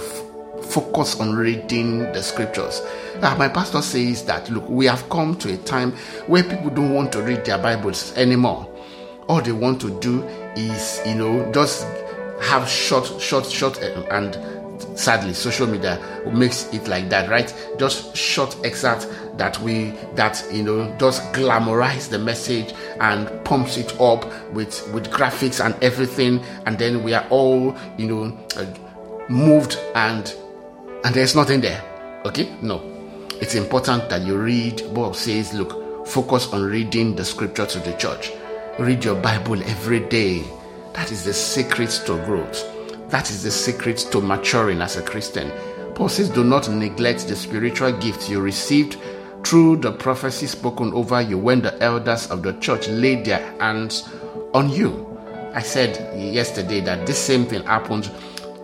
focus 0.68 1.18
on 1.20 1.35
reading 1.35 2.00
the 2.12 2.22
scriptures. 2.22 2.83
Uh, 3.22 3.35
my 3.38 3.48
pastor 3.48 3.83
says 3.83 4.24
that 4.24 4.48
look, 4.50 4.68
we 4.68 4.87
have 4.87 5.09
come 5.09 5.37
to 5.37 5.52
a 5.52 5.57
time 5.59 5.92
where 6.26 6.42
people 6.42 6.70
don't 6.70 6.94
want 6.94 7.12
to 7.12 7.22
read 7.22 7.44
their 7.44 7.59
Bibles 7.59 8.16
anymore. 8.16 8.72
All 9.28 9.40
they 9.42 9.52
want 9.52 9.81
to 9.83 9.98
do 10.00 10.22
is, 10.57 11.00
you 11.07 11.14
know, 11.14 11.50
just 11.52 11.87
have 12.42 12.68
short, 12.68 13.20
short, 13.20 13.46
short, 13.46 13.78
and 13.78 14.37
sadly 14.98 15.33
social 15.33 15.66
media 15.66 16.00
makes 16.33 16.72
it 16.72 16.87
like 16.88 17.09
that 17.09 17.28
right 17.28 17.54
just 17.78 18.16
short 18.16 18.57
excerpt 18.64 19.09
that 19.37 19.59
we 19.61 19.90
that 20.14 20.44
you 20.52 20.62
know 20.62 20.94
just 20.98 21.22
glamorize 21.33 22.09
the 22.09 22.18
message 22.18 22.74
and 23.00 23.28
pumps 23.44 23.76
it 23.76 23.92
up 24.00 24.24
with 24.52 24.92
with 24.92 25.11
graphics 25.11 25.64
and 25.64 25.74
everything 25.83 26.40
and 26.66 26.78
then 26.78 27.02
we 27.02 27.14
are 27.14 27.26
all 27.31 27.76
you 27.96 28.07
know 28.07 28.38
uh, 28.57 28.66
moved 29.28 29.78
and 29.94 30.35
and 31.09 31.16
there's 31.16 31.35
nothing 31.35 31.62
there. 31.62 31.83
Okay? 32.27 32.55
No. 32.61 32.83
It's 33.40 33.55
important 33.55 34.11
that 34.11 34.27
you 34.27 34.37
read. 34.37 34.83
Paul 34.94 35.14
says 35.14 35.55
look 35.55 36.07
focus 36.07 36.53
on 36.53 36.62
reading 36.64 37.16
the 37.16 37.25
scripture 37.25 37.64
to 37.64 37.79
the 37.79 37.94
church. 37.94 38.31
Read 38.79 39.03
your 39.03 39.14
bible 39.14 39.62
every 39.62 40.01
day. 40.01 40.44
That 40.92 41.11
is 41.11 41.25
the 41.25 41.33
secret 41.33 41.88
to 42.05 42.23
growth. 42.27 42.62
That 43.09 43.31
is 43.31 43.42
the 43.42 43.51
secret 43.51 44.07
to 44.12 44.21
maturing 44.21 44.83
as 44.83 44.99
a 44.99 45.03
Christian. 45.03 45.51
Paul 45.94 46.11
says, 46.11 46.29
Do 46.29 46.44
not 46.44 46.68
neglect 46.68 47.27
the 47.27 47.37
spiritual 47.37 47.92
gifts 47.92 48.29
you 48.29 48.42
received 48.42 48.99
through 49.47 49.79
the 49.79 49.92
prophecy 49.92 50.47
spoken 50.47 50.92
over 50.92 51.23
you 51.23 51.38
when 51.38 51.62
the 51.62 51.83
elders 51.83 52.31
of 52.31 52.42
the 52.42 52.53
church 52.61 52.87
laid 52.88 53.25
their 53.25 53.38
hands 53.59 54.07
on 54.53 54.68
you. 54.68 55.07
I 55.55 55.62
said 55.62 56.14
yesterday 56.18 56.83
that 56.83 57.07
this 57.07 57.18
same 57.18 57.47
thing 57.47 57.62
happened 57.62 58.11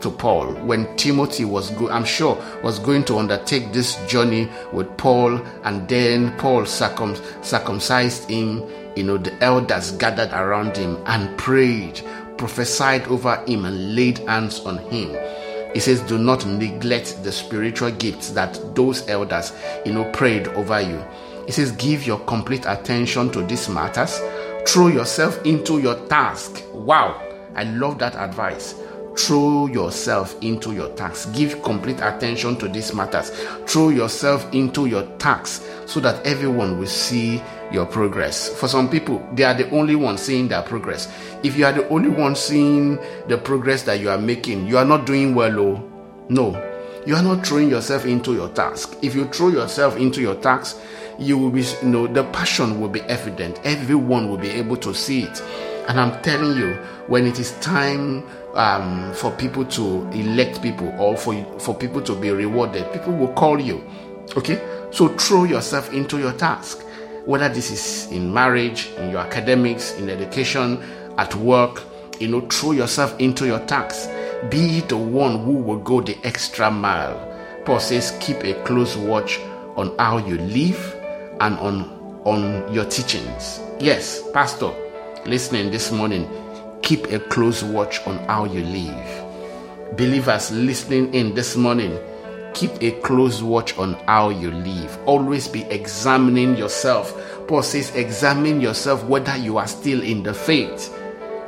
to 0.05 0.11
Paul 0.11 0.53
when 0.67 0.97
Timothy 0.97 1.45
was 1.45 1.71
go- 1.73 1.91
I'm 1.91 2.05
sure 2.05 2.41
was 2.63 2.79
going 2.79 3.05
to 3.07 3.19
undertake 3.19 3.73
this 3.73 3.97
journey 4.07 4.49
with 4.73 4.97
Paul 4.97 5.37
and 5.65 5.89
then 5.89 6.37
Paul 6.39 6.65
circum- 6.65 7.17
circumcised 7.43 8.31
him 8.31 8.63
you 8.97 9.03
know 9.03 9.17
the 9.17 9.35
elders 9.43 9.91
gathered 9.93 10.31
around 10.33 10.77
him 10.77 11.03
and 11.07 11.37
prayed 11.37 12.01
prophesied 12.37 13.07
over 13.09 13.37
him 13.47 13.65
and 13.65 13.95
laid 13.95 14.19
hands 14.19 14.61
on 14.61 14.79
him. 14.79 15.17
He 15.73 15.81
says, 15.81 16.01
Do 16.03 16.19
not 16.19 16.47
neglect 16.47 17.23
the 17.23 17.33
spiritual 17.33 17.91
gifts 17.93 18.31
that 18.31 18.75
those 18.75 19.09
elders, 19.09 19.53
you 19.85 19.93
know, 19.93 20.11
prayed 20.13 20.49
over 20.49 20.81
you. 20.81 21.05
He 21.47 21.53
says, 21.53 21.73
Give 21.73 22.07
your 22.07 22.21
complete 22.21 22.65
attention 22.67 23.31
to 23.33 23.43
these 23.43 23.69
matters. 23.69 24.21
Throw 24.67 24.89
yourself 24.89 25.45
into 25.45 25.79
your 25.81 25.97
task. 26.07 26.63
Wow, 26.73 27.21
I 27.55 27.65
love 27.65 27.99
that 27.99 28.15
advice. 28.15 28.81
Throw 29.17 29.67
yourself 29.67 30.37
into 30.43 30.73
your 30.73 30.89
task. 30.97 31.33
Give 31.35 31.63
complete 31.63 32.01
attention 32.01 32.57
to 32.57 32.69
these 32.69 32.93
matters. 32.93 33.31
Throw 33.67 33.91
yourself 33.91 34.53
into 34.53 34.87
your 34.87 35.05
task 35.19 35.63
so 35.87 36.01
that 36.01 36.25
everyone 36.27 36.79
will 36.79 36.87
see 36.87 37.43
your 37.71 37.87
progress. 37.87 38.49
For 38.49 38.69
some 38.69 38.89
people, 38.89 39.27
they 39.35 39.45
are 39.45 39.55
the 39.55 39.71
only 39.71 39.95
ones 39.95 40.21
seeing 40.21 40.49
their 40.49 40.63
progress. 40.63 41.13
If 41.43 41.57
you 41.57 41.65
are 41.65 41.73
the 41.73 41.89
only 41.89 42.09
one 42.09 42.35
seeing 42.35 42.99
the 43.29 43.39
progress 43.39 43.83
that 43.85 44.01
you 44.01 44.11
are 44.11 44.19
making, 44.19 44.67
you 44.67 44.79
are 44.79 44.85
not 44.85 45.07
doing 45.07 45.35
well. 45.35 45.59
Oh, 45.59 45.93
no. 46.29 46.73
You 47.07 47.15
are 47.17 47.23
not 47.23 47.47
throwing 47.47 47.69
yourself 47.69 48.07
into 48.07 48.33
your 48.33 48.49
task. 48.49 48.97
If 49.03 49.15
you 49.15 49.27
throw 49.27 49.49
yourself 49.49 49.97
into 49.97 50.21
your 50.21 50.37
task, 50.37 50.81
you 51.19 51.39
will 51.39 51.51
be, 51.51 51.63
you 51.83 51.89
know, 51.89 52.07
the 52.07 52.25
passion 52.25 52.81
will 52.81 52.89
be 52.89 53.03
evident. 53.03 53.61
Everyone 53.65 54.29
will 54.29 54.39
be 54.39 54.51
able 54.51 54.77
to 54.79 54.95
see 54.95 55.23
it. 55.23 55.43
And 55.87 56.01
I'm 56.01 56.21
telling 56.23 56.57
you, 56.57 56.75
when 57.09 57.27
it 57.27 57.39
is 57.39 57.53
time 57.61 58.27
um, 58.55 59.13
for 59.15 59.31
people 59.33 59.65
to 59.67 60.09
elect 60.11 60.63
people 60.63 60.93
or 60.99 61.17
for 61.17 61.35
for 61.59 61.75
people 61.75 62.01
to 62.03 62.15
be 62.15 62.31
rewarded, 62.31 62.91
people 62.93 63.13
will 63.13 63.33
call 63.33 63.61
you. 63.61 63.83
Okay, 64.37 64.61
so 64.91 65.09
throw 65.09 65.45
yourself 65.45 65.93
into 65.93 66.19
your 66.19 66.33
task, 66.33 66.83
whether 67.27 67.49
this 67.49 67.71
is 67.71 68.11
in 68.13 68.33
marriage, 68.33 68.89
in 68.99 69.11
your 69.11 69.21
academics, 69.21 69.93
in 69.99 70.09
education, 70.09 70.83
at 71.19 71.35
work. 71.37 71.83
You 72.21 72.29
know, 72.29 72.41
throw 72.43 72.73
yourself 72.73 73.19
into 73.19 73.45
your 73.47 73.59
task. 73.67 74.09
Be 74.49 74.81
the 74.83 74.97
one 74.97 75.45
who 75.45 75.53
will 75.55 75.79
go 75.79 76.01
the 76.01 76.17
extra 76.23 76.71
mile. 76.71 77.31
Paul 77.65 77.81
says, 77.81 78.17
keep 78.21 78.45
a 78.45 78.55
close 78.63 78.97
watch 78.97 79.41
on 79.77 79.97
how 79.99 80.19
you 80.19 80.39
live 80.39 80.95
and 81.41 81.59
on 81.59 81.91
on 82.25 82.73
your 82.73 82.85
teachings. 82.85 83.61
Yes, 83.81 84.23
Pastor, 84.33 84.71
listening 85.27 85.71
this 85.71 85.91
morning, 85.91 86.29
keep 86.85 87.11
a 87.13 87.19
close 87.19 87.65
watch 87.65 88.07
on 88.07 88.19
how 88.27 88.45
you 88.45 88.63
live. 88.63 89.97
Believers 89.97 90.53
listening 90.53 91.15
in 91.15 91.35
this 91.35 91.57
morning, 91.57 91.99
keep 92.53 92.71
a 92.83 92.91
close 93.01 93.43
watch 93.43 93.77
on 93.79 93.95
how 94.07 94.29
you 94.29 94.51
live. 94.51 94.99
Always 95.07 95.49
be 95.49 95.63
examining 95.63 96.57
yourself. 96.57 97.15
Paul 97.49 97.63
says, 97.63 97.95
examine 97.97 98.61
yourself 98.61 99.03
whether 99.05 99.35
you 99.35 99.57
are 99.57 99.67
still 99.67 100.03
in 100.03 100.23
the 100.23 100.35
faith. 100.35 100.95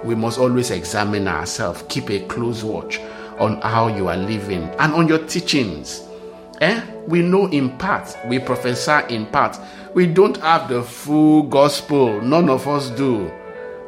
We 0.05 0.14
must 0.14 0.38
always 0.38 0.70
examine 0.70 1.29
ourselves. 1.29 1.85
Keep 1.90 2.11
a 2.11 2.20
close 2.27 2.64
watch 2.64 2.99
on 3.38 3.61
how 3.61 3.88
you 3.88 4.09
are 4.09 4.16
living 4.16 4.62
and 4.79 4.94
on 4.94 5.07
your 5.07 5.18
teachings. 5.27 6.03
Eh? 6.62 6.83
We 7.09 7.20
know 7.20 7.46
in 7.49 7.77
part, 7.77 8.16
we 8.27 8.38
prophesy 8.38 9.14
in 9.14 9.27
part. 9.27 9.59
We 9.92 10.07
don't 10.07 10.38
have 10.38 10.70
the 10.70 10.83
full 10.83 11.42
gospel. 11.42 12.22
None 12.22 12.49
of 12.49 12.66
us 12.66 12.88
do. 12.88 13.31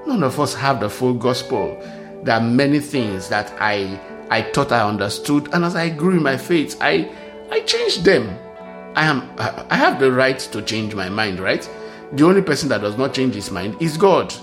None 0.08 0.22
of 0.22 0.40
us 0.40 0.54
have 0.54 0.80
the 0.80 0.88
full 0.88 1.12
gospel. 1.12 1.78
There 2.22 2.34
are 2.34 2.40
many 2.40 2.80
things 2.80 3.28
that 3.28 3.52
I 3.60 4.00
I 4.30 4.40
thought 4.40 4.72
I 4.72 4.80
understood, 4.80 5.52
and 5.52 5.66
as 5.66 5.76
I 5.76 5.90
grew 5.90 6.16
in 6.16 6.22
my 6.22 6.38
faith, 6.38 6.78
I 6.80 7.10
I 7.50 7.60
changed 7.60 8.04
them. 8.06 8.34
I 8.96 9.04
am 9.04 9.28
I 9.68 9.76
have 9.76 10.00
the 10.00 10.10
right 10.10 10.38
to 10.38 10.62
change 10.62 10.94
my 10.94 11.10
mind, 11.10 11.40
right? 11.40 11.68
The 12.12 12.24
only 12.24 12.40
person 12.40 12.70
that 12.70 12.80
does 12.80 12.96
not 12.96 13.12
change 13.12 13.34
his 13.34 13.50
mind 13.50 13.76
is 13.82 13.98
God. 13.98 14.34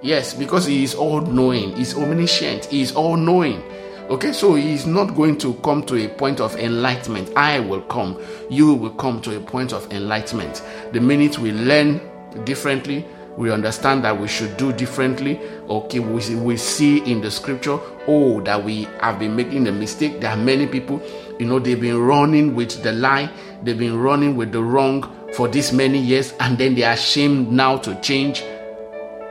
Yes, 0.00 0.32
because 0.32 0.64
he 0.64 0.82
is 0.82 0.94
all 0.94 1.20
knowing, 1.20 1.76
he's 1.76 1.94
omniscient, 1.94 2.64
he 2.64 2.80
is 2.80 2.92
all 2.92 3.18
knowing. 3.18 3.62
Okay, 4.08 4.32
so 4.32 4.54
he 4.54 4.72
is 4.72 4.86
not 4.86 5.14
going 5.14 5.36
to 5.38 5.52
come 5.62 5.82
to 5.84 6.06
a 6.06 6.08
point 6.08 6.40
of 6.40 6.56
enlightenment. 6.56 7.36
I 7.36 7.60
will 7.60 7.82
come, 7.82 8.18
you 8.48 8.72
will 8.72 8.94
come 8.94 9.20
to 9.22 9.36
a 9.36 9.40
point 9.40 9.74
of 9.74 9.92
enlightenment. 9.92 10.62
The 10.92 11.00
minute 11.00 11.38
we 11.38 11.52
learn 11.52 12.00
differently, 12.44 13.06
we 13.36 13.50
understand 13.50 14.04
that 14.04 14.18
we 14.18 14.28
should 14.28 14.56
do 14.56 14.72
differently. 14.72 15.40
Okay, 15.68 16.00
we 16.00 16.20
see, 16.20 16.34
we 16.34 16.56
see 16.56 16.98
in 17.10 17.20
the 17.20 17.30
scripture, 17.30 17.78
oh, 18.06 18.40
that 18.42 18.62
we 18.62 18.84
have 19.00 19.18
been 19.18 19.34
making 19.34 19.66
a 19.68 19.72
mistake. 19.72 20.20
There 20.20 20.30
are 20.30 20.36
many 20.36 20.66
people, 20.66 21.00
you 21.38 21.46
know, 21.46 21.58
they've 21.58 21.80
been 21.80 21.98
running 21.98 22.54
with 22.54 22.82
the 22.82 22.92
lie, 22.92 23.30
they've 23.62 23.78
been 23.78 23.98
running 23.98 24.36
with 24.36 24.52
the 24.52 24.62
wrong 24.62 25.10
for 25.34 25.48
this 25.48 25.72
many 25.72 25.98
years, 25.98 26.34
and 26.40 26.58
then 26.58 26.74
they 26.74 26.82
are 26.82 26.92
ashamed 26.92 27.50
now 27.50 27.78
to 27.78 27.98
change. 28.00 28.44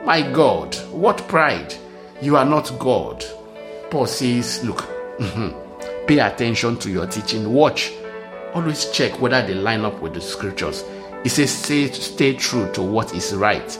My 0.04 0.22
God, 0.32 0.74
what 0.90 1.18
pride! 1.28 1.74
You 2.20 2.36
are 2.36 2.44
not 2.44 2.76
God. 2.78 3.24
Paul 3.90 4.06
says, 4.06 4.64
Look, 4.64 4.78
mm-hmm, 5.18 6.06
pay 6.06 6.18
attention 6.18 6.76
to 6.78 6.90
your 6.90 7.06
teaching. 7.06 7.52
Watch. 7.52 7.92
Always 8.54 8.90
check 8.90 9.20
whether 9.20 9.46
they 9.46 9.54
line 9.54 9.84
up 9.84 10.00
with 10.02 10.14
the 10.14 10.20
scriptures. 10.20 10.84
He 11.22 11.28
says, 11.28 11.50
stay, 11.50 11.90
stay 11.90 12.34
true 12.34 12.70
to 12.72 12.82
what 12.82 13.14
is 13.14 13.34
right 13.34 13.78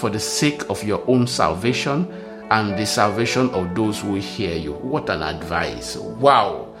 for 0.00 0.08
the 0.08 0.18
sake 0.18 0.68
of 0.70 0.82
your 0.82 1.04
own 1.08 1.26
salvation 1.26 2.10
and 2.50 2.76
the 2.78 2.86
salvation 2.86 3.50
of 3.50 3.74
those 3.74 4.00
who 4.00 4.14
hear 4.14 4.56
you. 4.56 4.72
What 4.72 5.10
an 5.10 5.22
advice. 5.22 5.96
Wow. 5.96 6.74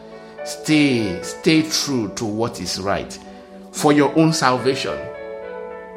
Stay, 0.44 1.22
stay 1.22 1.62
true 1.68 2.08
to 2.14 2.24
what 2.24 2.60
is 2.60 2.80
right 2.80 3.16
for 3.72 3.92
your 3.92 4.16
own 4.18 4.32
salvation. 4.32 4.98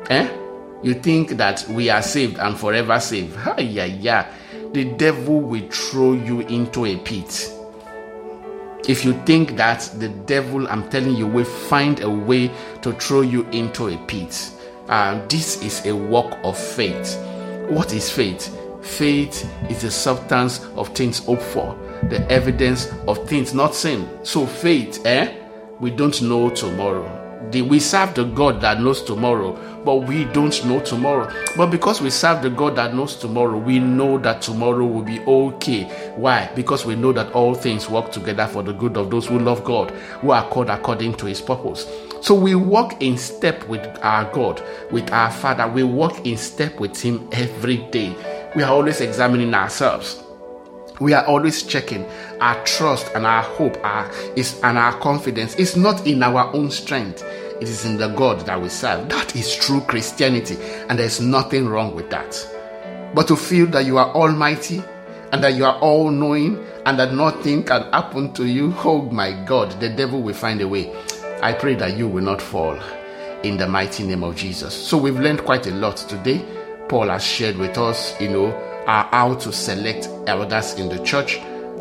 Eh? 0.09 0.29
You 0.83 0.93
think 0.95 1.29
that 1.37 1.65
we 1.69 1.89
are 1.89 2.01
saved 2.01 2.37
and 2.39 2.57
forever 2.57 2.99
saved. 2.99 3.37
Ha, 3.37 3.55
yeah, 3.57 3.85
yeah. 3.85 4.29
The 4.73 4.83
devil 4.95 5.39
will 5.39 5.69
throw 5.69 6.11
you 6.11 6.41
into 6.41 6.85
a 6.85 6.97
pit. 6.97 7.49
If 8.85 9.05
you 9.05 9.13
think 9.23 9.55
that 9.55 9.89
the 9.97 10.09
devil, 10.09 10.67
I'm 10.67 10.89
telling 10.89 11.15
you, 11.15 11.25
will 11.25 11.45
find 11.45 12.01
a 12.01 12.09
way 12.09 12.51
to 12.81 12.91
throw 12.91 13.21
you 13.21 13.43
into 13.51 13.87
a 13.87 13.97
pit. 14.07 14.51
Uh, 14.87 15.25
this 15.27 15.61
is 15.63 15.85
a 15.85 15.95
walk 15.95 16.37
of 16.43 16.57
faith. 16.57 17.17
What 17.69 17.93
is 17.93 18.09
faith? 18.09 18.57
Faith 18.81 19.49
is 19.69 19.81
the 19.81 19.91
substance 19.91 20.65
of 20.75 20.89
things 20.89 21.19
hoped 21.19 21.41
for, 21.41 21.77
the 22.09 22.29
evidence 22.29 22.91
of 23.07 23.27
things 23.27 23.53
not 23.53 23.73
seen. 23.73 24.09
So, 24.23 24.45
faith, 24.45 25.05
eh? 25.05 25.33
We 25.79 25.89
don't 25.91 26.21
know 26.21 26.49
tomorrow 26.49 27.23
we 27.51 27.79
serve 27.79 28.15
the 28.15 28.23
God 28.23 28.61
that 28.61 28.79
knows 28.79 29.01
tomorrow, 29.03 29.53
but 29.83 29.97
we 29.97 30.25
don't 30.25 30.65
know 30.65 30.79
tomorrow. 30.79 31.31
But 31.55 31.67
because 31.67 32.01
we 32.01 32.09
serve 32.09 32.41
the 32.41 32.49
God 32.49 32.75
that 32.77 32.95
knows 32.95 33.15
tomorrow, 33.15 33.57
we 33.57 33.79
know 33.79 34.17
that 34.19 34.41
tomorrow 34.41 34.85
will 34.85 35.03
be 35.03 35.19
okay. 35.19 35.83
Why? 36.15 36.49
Because 36.55 36.85
we 36.85 36.95
know 36.95 37.11
that 37.11 37.31
all 37.33 37.53
things 37.53 37.89
work 37.89 38.11
together 38.11 38.47
for 38.47 38.63
the 38.63 38.73
good 38.73 38.97
of 38.97 39.11
those 39.11 39.27
who 39.27 39.39
love 39.39 39.63
God, 39.63 39.91
who 39.91 40.31
are 40.31 40.47
called 40.49 40.69
according 40.69 41.15
to 41.15 41.25
his 41.25 41.41
purpose. 41.41 41.85
So 42.23 42.33
we 42.33 42.55
walk 42.55 43.01
in 43.01 43.17
step 43.17 43.67
with 43.67 43.85
our 44.01 44.31
God, 44.31 44.63
with 44.91 45.11
our 45.11 45.29
Father. 45.29 45.67
We 45.67 45.83
walk 45.83 46.25
in 46.25 46.37
step 46.37 46.79
with 46.79 46.99
him 47.01 47.27
every 47.33 47.77
day. 47.91 48.15
We 48.55 48.63
are 48.63 48.71
always 48.71 49.01
examining 49.01 49.53
ourselves 49.53 50.23
we 50.99 51.11
are 51.11 51.25
always 51.25 51.63
checking 51.63 52.05
our 52.39 52.63
trust 52.65 53.11
and 53.15 53.25
our 53.25 53.41
hope 53.41 53.75
our, 53.83 54.09
is 54.35 54.59
and 54.63 54.77
our 54.77 54.97
confidence 54.99 55.55
It's 55.55 55.75
not 55.75 56.05
in 56.05 56.21
our 56.21 56.53
own 56.53 56.69
strength 56.69 57.23
it 57.23 57.63
is 57.67 57.83
in 57.83 57.97
the 57.97 58.09
god 58.09 58.41
that 58.45 58.61
we 58.61 58.69
serve 58.69 59.09
that 59.09 59.35
is 59.35 59.55
true 59.55 59.81
christianity 59.81 60.55
and 60.87 60.99
there's 60.99 61.19
nothing 61.19 61.67
wrong 61.67 61.95
with 61.95 62.11
that 62.11 62.47
but 63.15 63.27
to 63.27 63.35
feel 63.35 63.65
that 63.67 63.85
you 63.85 63.97
are 63.97 64.13
almighty 64.13 64.83
and 65.33 65.43
that 65.43 65.55
you 65.55 65.65
are 65.65 65.79
all 65.79 66.11
knowing 66.11 66.63
and 66.85 66.99
that 66.99 67.13
nothing 67.13 67.63
can 67.63 67.81
happen 67.91 68.31
to 68.33 68.45
you, 68.45 68.73
oh 68.83 69.01
my 69.09 69.31
God, 69.45 69.71
the 69.79 69.89
devil 69.89 70.21
will 70.21 70.33
find 70.33 70.61
a 70.61 70.67
way. 70.67 70.93
I 71.43 71.51
pray 71.51 71.75
that 71.75 71.97
you 71.97 72.07
will 72.07 72.23
not 72.23 72.41
fall 72.41 72.79
in 73.43 73.57
the 73.57 73.67
mighty 73.67 74.03
name 74.03 74.23
of 74.23 74.33
Jesus. 74.37 74.73
So 74.73 74.95
we've 74.95 75.19
learned 75.19 75.43
quite 75.43 75.67
a 75.67 75.71
lot 75.71 75.97
today. 75.97 76.41
Paul 76.87 77.09
has 77.09 77.21
shared 77.21 77.57
with 77.57 77.77
us, 77.77 78.17
you 78.21 78.29
know, 78.29 78.51
how 78.85 79.33
to 79.33 79.51
select 79.51 80.07
elders 80.25 80.75
in 80.75 80.87
the 80.87 81.03
church. 81.03 81.35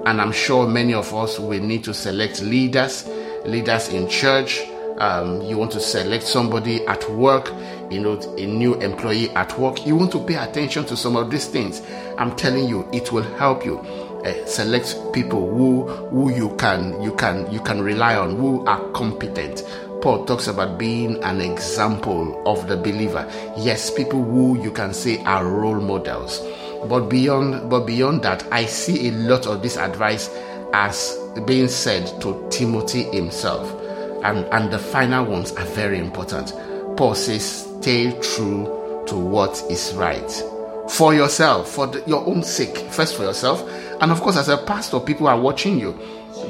And 0.05 0.21
I'm 0.21 0.33
sure 0.33 0.67
many 0.67 0.95
of 0.95 1.15
us 1.15 1.39
will 1.39 1.63
need 1.63 1.85
to 1.85 1.95
select 1.95 2.43
leaders, 2.43 3.07
leaders 3.47 3.89
in 3.91 4.09
church. 4.09 4.61
Um, 4.99 5.43
you 5.43 5.57
want 5.57 5.71
to 5.73 5.81
select 5.81 6.25
somebody 6.25 6.85
at 6.89 7.09
work, 7.11 7.49
you 7.89 8.01
know, 8.01 8.21
a 8.37 8.47
new 8.47 8.75
employee 8.81 9.31
at 9.31 9.57
work. 9.61 9.87
You 9.87 9.95
want 9.95 10.11
to 10.11 10.25
pay 10.25 10.35
attention 10.35 10.87
to 10.87 10.97
some 10.97 11.15
of 11.15 11.31
these 11.31 11.47
things. 11.47 11.83
I'm 12.19 12.35
telling 12.35 12.69
you, 12.69 12.89
it 12.93 13.13
will 13.13 13.23
help 13.37 13.65
you. 13.65 13.79
Uh, 14.25 14.47
select 14.47 14.97
people 15.13 15.51
who 15.51 15.87
who 16.11 16.31
you 16.31 16.55
can 16.57 17.01
you 17.03 17.13
can 17.17 17.51
you 17.51 17.61
can 17.61 17.83
rely 17.83 18.17
on 18.17 18.37
who 18.37 18.65
are 18.67 18.81
competent 18.93 19.65
Paul 20.03 20.25
talks 20.27 20.49
about 20.49 20.79
being 20.79 21.23
an 21.23 21.41
example 21.41 22.43
of 22.45 22.67
the 22.67 22.77
believer. 22.77 23.25
Yes, 23.57 23.89
people 23.89 24.25
who 24.25 24.61
you 24.61 24.73
can 24.73 24.93
say 24.93 25.23
are 25.23 25.47
role 25.47 25.81
models. 25.81 26.43
But 26.89 27.09
beyond 27.09 27.71
but 27.71 27.87
beyond 27.87 28.23
that, 28.23 28.45
I 28.51 28.67
see 28.67 29.09
a 29.09 29.13
lot 29.13 29.47
of 29.47 29.63
this 29.63 29.77
advice 29.77 30.29
as 30.73 31.17
being 31.47 31.69
said 31.69 32.21
to 32.23 32.45
Timothy 32.51 33.05
himself. 33.05 33.71
And, 34.25 34.45
and 34.47 34.73
the 34.73 34.79
final 34.79 35.25
ones 35.25 35.53
are 35.53 35.65
very 35.67 35.99
important. 35.99 36.53
Paul 36.97 37.15
says, 37.15 37.69
stay 37.81 38.11
true 38.21 39.05
to 39.07 39.17
what 39.17 39.63
is 39.71 39.93
right. 39.95 40.31
For 40.91 41.15
yourself, 41.15 41.71
for 41.71 41.87
the, 41.87 42.03
your 42.09 42.27
own 42.27 42.43
sake, 42.43 42.77
first 42.91 43.17
for 43.17 43.23
yourself. 43.23 43.63
And 44.03 44.11
of 44.11 44.21
course, 44.21 44.37
as 44.37 44.49
a 44.49 44.59
pastor, 44.59 44.99
people 45.01 45.29
are 45.29 45.39
watching 45.41 45.79
you. 45.79 45.97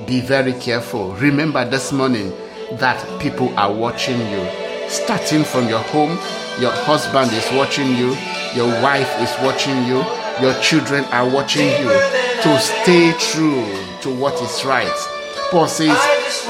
Be 0.06 0.20
very 0.20 0.54
careful. 0.54 1.12
Remember 1.16 1.68
this 1.68 1.92
morning, 1.92 2.32
that 2.78 3.20
people 3.20 3.56
are 3.58 3.72
watching 3.72 4.18
you. 4.18 4.48
Starting 4.88 5.44
from 5.44 5.68
your 5.68 5.80
home, 5.80 6.18
your 6.58 6.72
husband 6.72 7.30
is 7.32 7.46
watching 7.52 7.94
you, 7.94 8.16
your 8.54 8.68
wife 8.82 9.10
is 9.20 9.30
watching 9.44 9.84
you, 9.84 10.02
your 10.40 10.58
children 10.60 11.04
are 11.12 11.28
watching 11.28 11.68
you 11.68 11.90
to 12.42 12.58
stay 12.58 13.12
true 13.18 13.64
to 14.00 14.14
what 14.14 14.40
is 14.40 14.64
right. 14.64 14.90
Paul 15.50 15.68
says, 15.68 15.98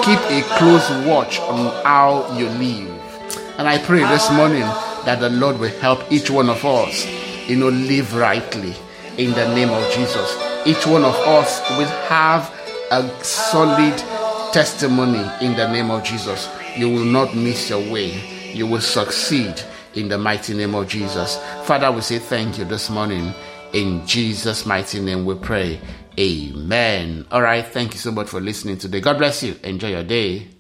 keep 0.05 0.19
a 0.31 0.43
close 0.57 0.89
watch 1.05 1.41
on 1.41 1.85
how 1.85 2.33
you 2.39 2.49
live. 2.49 2.89
And 3.59 3.69
I 3.69 3.79
pray 3.79 4.01
this 4.01 4.31
morning 4.31 4.61
that 5.05 5.19
the 5.19 5.31
Lord 5.31 5.59
will 5.59 5.77
help 5.81 6.11
each 6.13 6.31
one 6.31 6.49
of 6.49 6.65
us, 6.65 7.07
you 7.49 7.57
know, 7.57 7.69
live 7.69 8.15
rightly 8.15 8.75
in 9.19 9.33
the 9.33 9.53
name 9.55 9.71
of 9.71 9.93
Jesus. 9.93 10.52
Each 10.65 10.87
one 10.87 11.05
of 11.05 11.15
us 11.15 11.61
will 11.71 11.89
have 12.09 12.55
a 12.91 13.09
solid 13.25 13.99
testimony 14.53 15.29
in 15.45 15.57
the 15.57 15.67
name 15.67 15.91
of 15.91 16.05
Jesus. 16.05 16.49
You 16.77 16.89
will 16.89 17.05
not 17.05 17.35
miss 17.35 17.71
your 17.71 17.81
way. 17.93 18.13
You 18.53 18.67
will 18.67 18.81
succeed 18.81 19.61
in 19.95 20.09
the 20.09 20.19
mighty 20.19 20.55
name 20.55 20.75
of 20.75 20.89
Jesus. 20.89 21.37
Father, 21.65 21.91
we 21.91 22.01
say 22.01 22.19
thank 22.19 22.59
you 22.59 22.65
this 22.65 22.91
morning. 22.91 23.35
In 23.73 24.07
Jesus' 24.07 24.65
mighty 24.65 25.01
name 25.01 25.25
we 25.25 25.35
pray. 25.35 25.81
Amen. 26.19 27.27
All 27.31 27.43
right. 27.43 27.67
Thank 27.67 27.95
you 27.95 27.99
so 27.99 28.13
much 28.13 28.29
for 28.29 28.41
listening 28.41 28.79
today. 28.79 29.01
God 29.01 29.19
bless 29.19 29.43
you. 29.43 29.57
Enjoy 29.65 29.89
your 29.89 30.05
day. 30.05 30.52